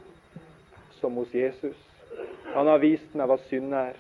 [1.00, 1.78] som hos Jesus.
[2.52, 3.96] Han har vist meg hva synd er.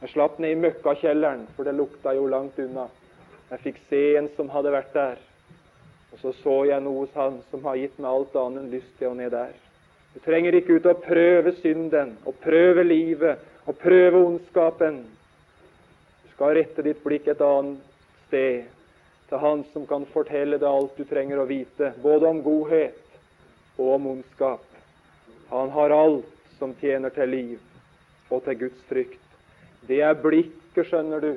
[0.00, 2.88] Jeg slapp ned i møkkakjelleren, for det lukta jo langt unna.
[3.52, 5.18] Jeg fikk se en som hadde vært der.
[6.12, 8.94] Og så så jeg noe hos han som har gitt meg alt annet enn lyst
[8.96, 9.52] til å ned der.
[10.14, 15.02] Du trenger ikke ut og prøve synden og prøve livet og prøve ondskapen.
[16.24, 17.84] Du skal rette ditt blikk et annet
[18.26, 18.64] sted,
[19.28, 22.98] til Han som kan fortelle deg alt du trenger å vite, både om godhet
[23.78, 24.64] og om ondskap.
[25.52, 26.28] Han har alt
[26.58, 29.24] som tjener til liv og til Guds frykt.
[29.88, 31.32] Det er blikket, skjønner du.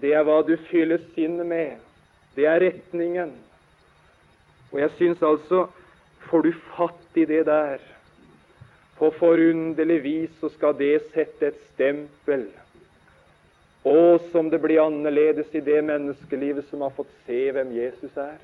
[0.00, 1.76] Det er hva du fyller sinnet med.
[2.36, 3.32] Det er retningen.
[4.70, 5.66] Og jeg syns altså
[6.30, 7.80] Får du fatt i det der,
[8.98, 12.44] på forunderlig vis så skal det sette et stempel.
[13.88, 18.36] Og som det blir annerledes i det menneskelivet som har fått se hvem Jesus er.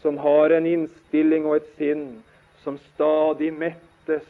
[0.00, 2.06] Som har en innstilling og et sinn
[2.64, 4.24] som stadig mettes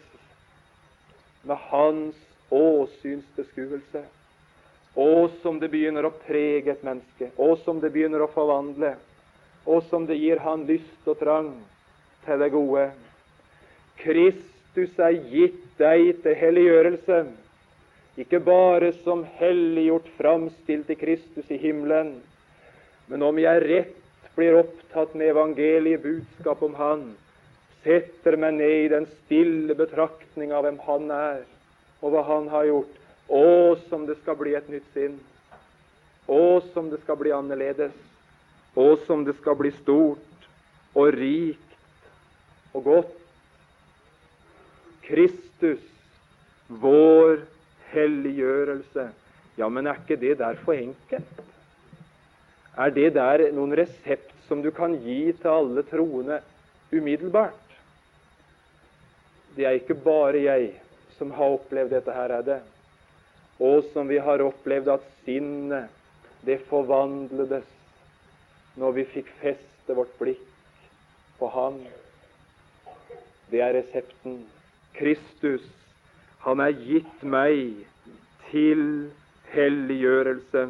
[1.46, 2.18] med hans
[2.50, 4.02] åsynsbeskuelse.
[4.96, 8.94] Og som det begynner å prege et menneske, og som det begynner å forvandle,
[9.64, 11.52] og som det gir han lyst og trang
[12.26, 12.90] til det gode.
[14.02, 17.22] Kristus er gitt deg til helliggjørelse,
[18.20, 22.18] ikke bare som helliggjort framstilt i Kristus i himmelen,
[23.08, 23.98] men om jeg rett
[24.36, 27.04] blir opptatt med evangeliet budskap om Han,
[27.82, 31.42] setter meg ned i den stille betraktning av hvem Han er,
[32.00, 33.01] og hva Han har gjort.
[33.32, 35.16] Å, som det skal bli et nytt sinn.
[36.28, 37.94] Å, som det skal bli annerledes.
[38.76, 40.48] Å, som det skal bli stort
[40.92, 43.16] og rikt og godt.
[45.08, 45.88] Kristus
[46.72, 47.42] Vår
[47.92, 49.08] helliggjørelse.
[49.58, 51.40] Ja, men er ikke det der for enkelt?
[52.80, 56.38] Er det der noen resept som du kan gi til alle troende
[56.92, 57.76] umiddelbart?
[59.56, 60.70] Det er ikke bare jeg
[61.18, 62.60] som har opplevd dette her, er det.
[63.62, 65.90] Og som vi har opplevd at sinnet,
[66.42, 67.68] det forvandledes
[68.80, 70.48] når vi fikk feste vårt blikk
[71.38, 71.78] på Han.
[73.52, 74.40] Det er resepten.
[74.96, 75.64] Kristus,
[76.42, 77.84] han er gitt meg
[78.50, 79.10] til
[79.52, 80.66] helliggjørelse.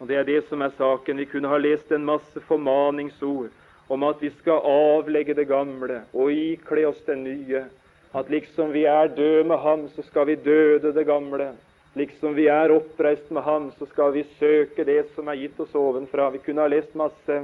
[0.00, 1.18] Og Det er det som er saken.
[1.18, 3.50] Vi kunne ha lest en masse formaningsord
[3.88, 7.64] om at vi skal avlegge det gamle og ikle oss det nye.
[8.12, 11.52] At liksom vi er døde med Ham, så skal vi døde det gamle.
[11.94, 15.74] Liksom vi er oppreist med Ham, så skal vi søke det som er gitt oss
[15.76, 16.28] ovenfra.
[16.32, 17.40] Vi kunne ha lest masse.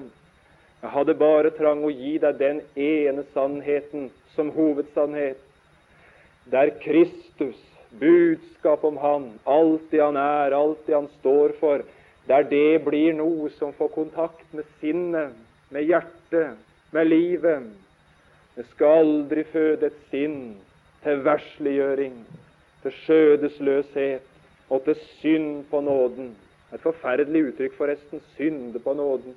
[0.82, 5.40] Jeg hadde bare trang å gi deg den ene sannheten som hovedsannhet.
[6.52, 7.58] Der Kristus,
[8.00, 11.82] budskap om Han, alt det Han er, alt det Han står for,
[12.28, 15.32] der det blir noe som får kontakt med sinnet,
[15.72, 16.56] med hjertet,
[16.92, 17.68] med livet.
[18.58, 20.38] Det skal aldri føde et sinn
[21.04, 22.16] til versliggjøring,
[22.82, 24.24] til skjødesløshet
[24.74, 26.32] og til synd på nåden.
[26.74, 28.20] Et forferdelig uttrykk, forresten.
[28.34, 29.36] Synde på nåden.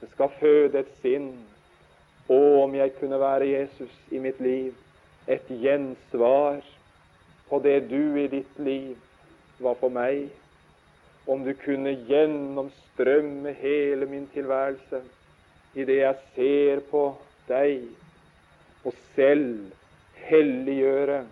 [0.00, 1.32] Det skal føde et sinn.
[2.28, 4.76] Å, om jeg kunne være Jesus i mitt liv.
[5.24, 6.60] Et gjensvar
[7.48, 8.94] på det du i ditt liv
[9.64, 10.28] var for meg.
[11.24, 15.02] Om du kunne gjennomstrømme hele min tilværelse
[15.74, 17.06] i det jeg ser på
[17.48, 17.86] deg,
[18.84, 19.72] og selv
[20.26, 21.22] helliggjøre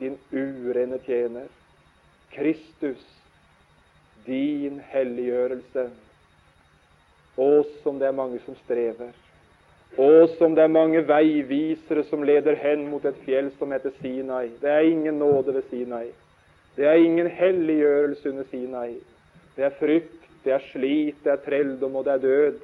[0.00, 1.48] din urene tjener.
[2.34, 3.02] Kristus,
[4.26, 5.88] din helliggjørelse.
[7.38, 7.48] Å,
[7.82, 9.12] som det er mange som strever.
[9.96, 14.50] Å, som det er mange veivisere som leder hen mot et fjell som heter Sinai.
[14.60, 16.08] Det er ingen nåde ved Sinai.
[16.76, 18.98] Det er ingen helliggjørelse under Sinai.
[19.56, 22.60] Det er frykt, det er slit, det er trelldom, og det er død.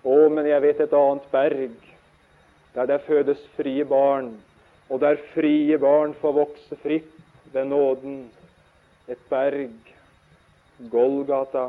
[0.00, 1.74] Å, men jeg vet et annet berg,
[2.74, 4.32] der det fødes frie barn,
[4.88, 7.12] og der frie barn får vokse fritt
[7.52, 8.22] ved nåden.
[9.10, 9.74] Et berg,
[10.90, 11.68] Golgata.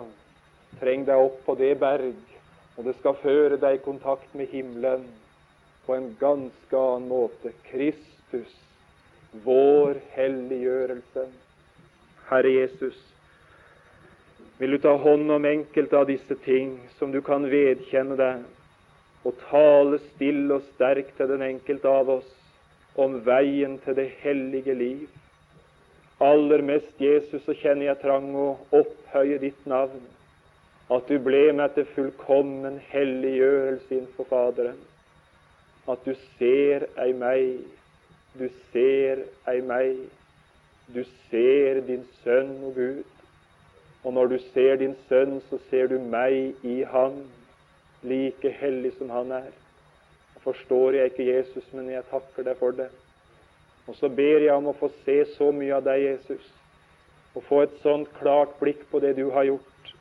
[0.80, 2.16] Treng deg opp på det berg,
[2.78, 5.04] og det skal føre deg i kontakt med himmelen
[5.86, 7.52] på en ganske annen måte.
[7.68, 8.54] Kristus,
[9.44, 11.28] vår helliggjørelse.
[12.30, 12.96] Herre Jesus,
[14.62, 18.44] vil du ta hånd om enkelte av disse ting som du kan vedkjenne deg,
[19.26, 22.30] og tale stille og sterkt til den enkelte av oss
[23.02, 25.04] om veien til det hellige liv.
[26.22, 28.48] Aller mest, Jesus, så kjenner jeg trang å
[28.78, 30.06] opphøye ditt navn,
[30.94, 34.80] at du ble meg til fullkommen helliggjørelse innenfor Faderen.
[35.90, 37.62] At du ser ei meg,
[38.38, 39.96] du ser ei meg
[40.94, 43.21] du ser din sønn og Gud.
[44.04, 47.20] Og når du ser din sønn, så ser du meg i han,
[48.02, 49.52] like hellig som han er.
[50.34, 52.90] Jeg forstår jeg ikke Jesus, men jeg takker deg for det.
[53.88, 56.48] Og så ber jeg om å få se så mye av deg, Jesus,
[57.36, 59.92] og få et sånt klart blikk på det du har gjort,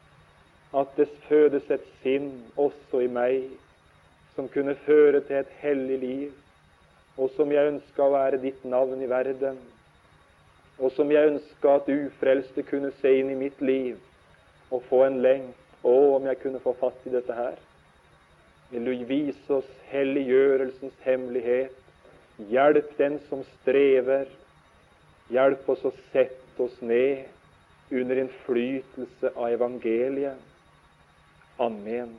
[0.80, 3.50] at det fødes et sinn også i meg
[4.36, 6.32] som kunne føre til et hellig liv,
[7.18, 9.58] og som jeg ønska å være ditt navn i verden
[10.80, 13.98] og som jeg ønska at ufrelste kunne se inn i mitt liv
[14.70, 17.54] og få en lengt Å, om jeg kunne få fatt i dette her.
[18.68, 21.72] Vil du vise oss helliggjørelsens hemmelighet?
[22.52, 24.28] Hjelp den som strever.
[25.32, 27.24] Hjelp oss å sette oss ned
[27.90, 30.36] under innflytelse av evangeliet.
[31.60, 32.12] Amen.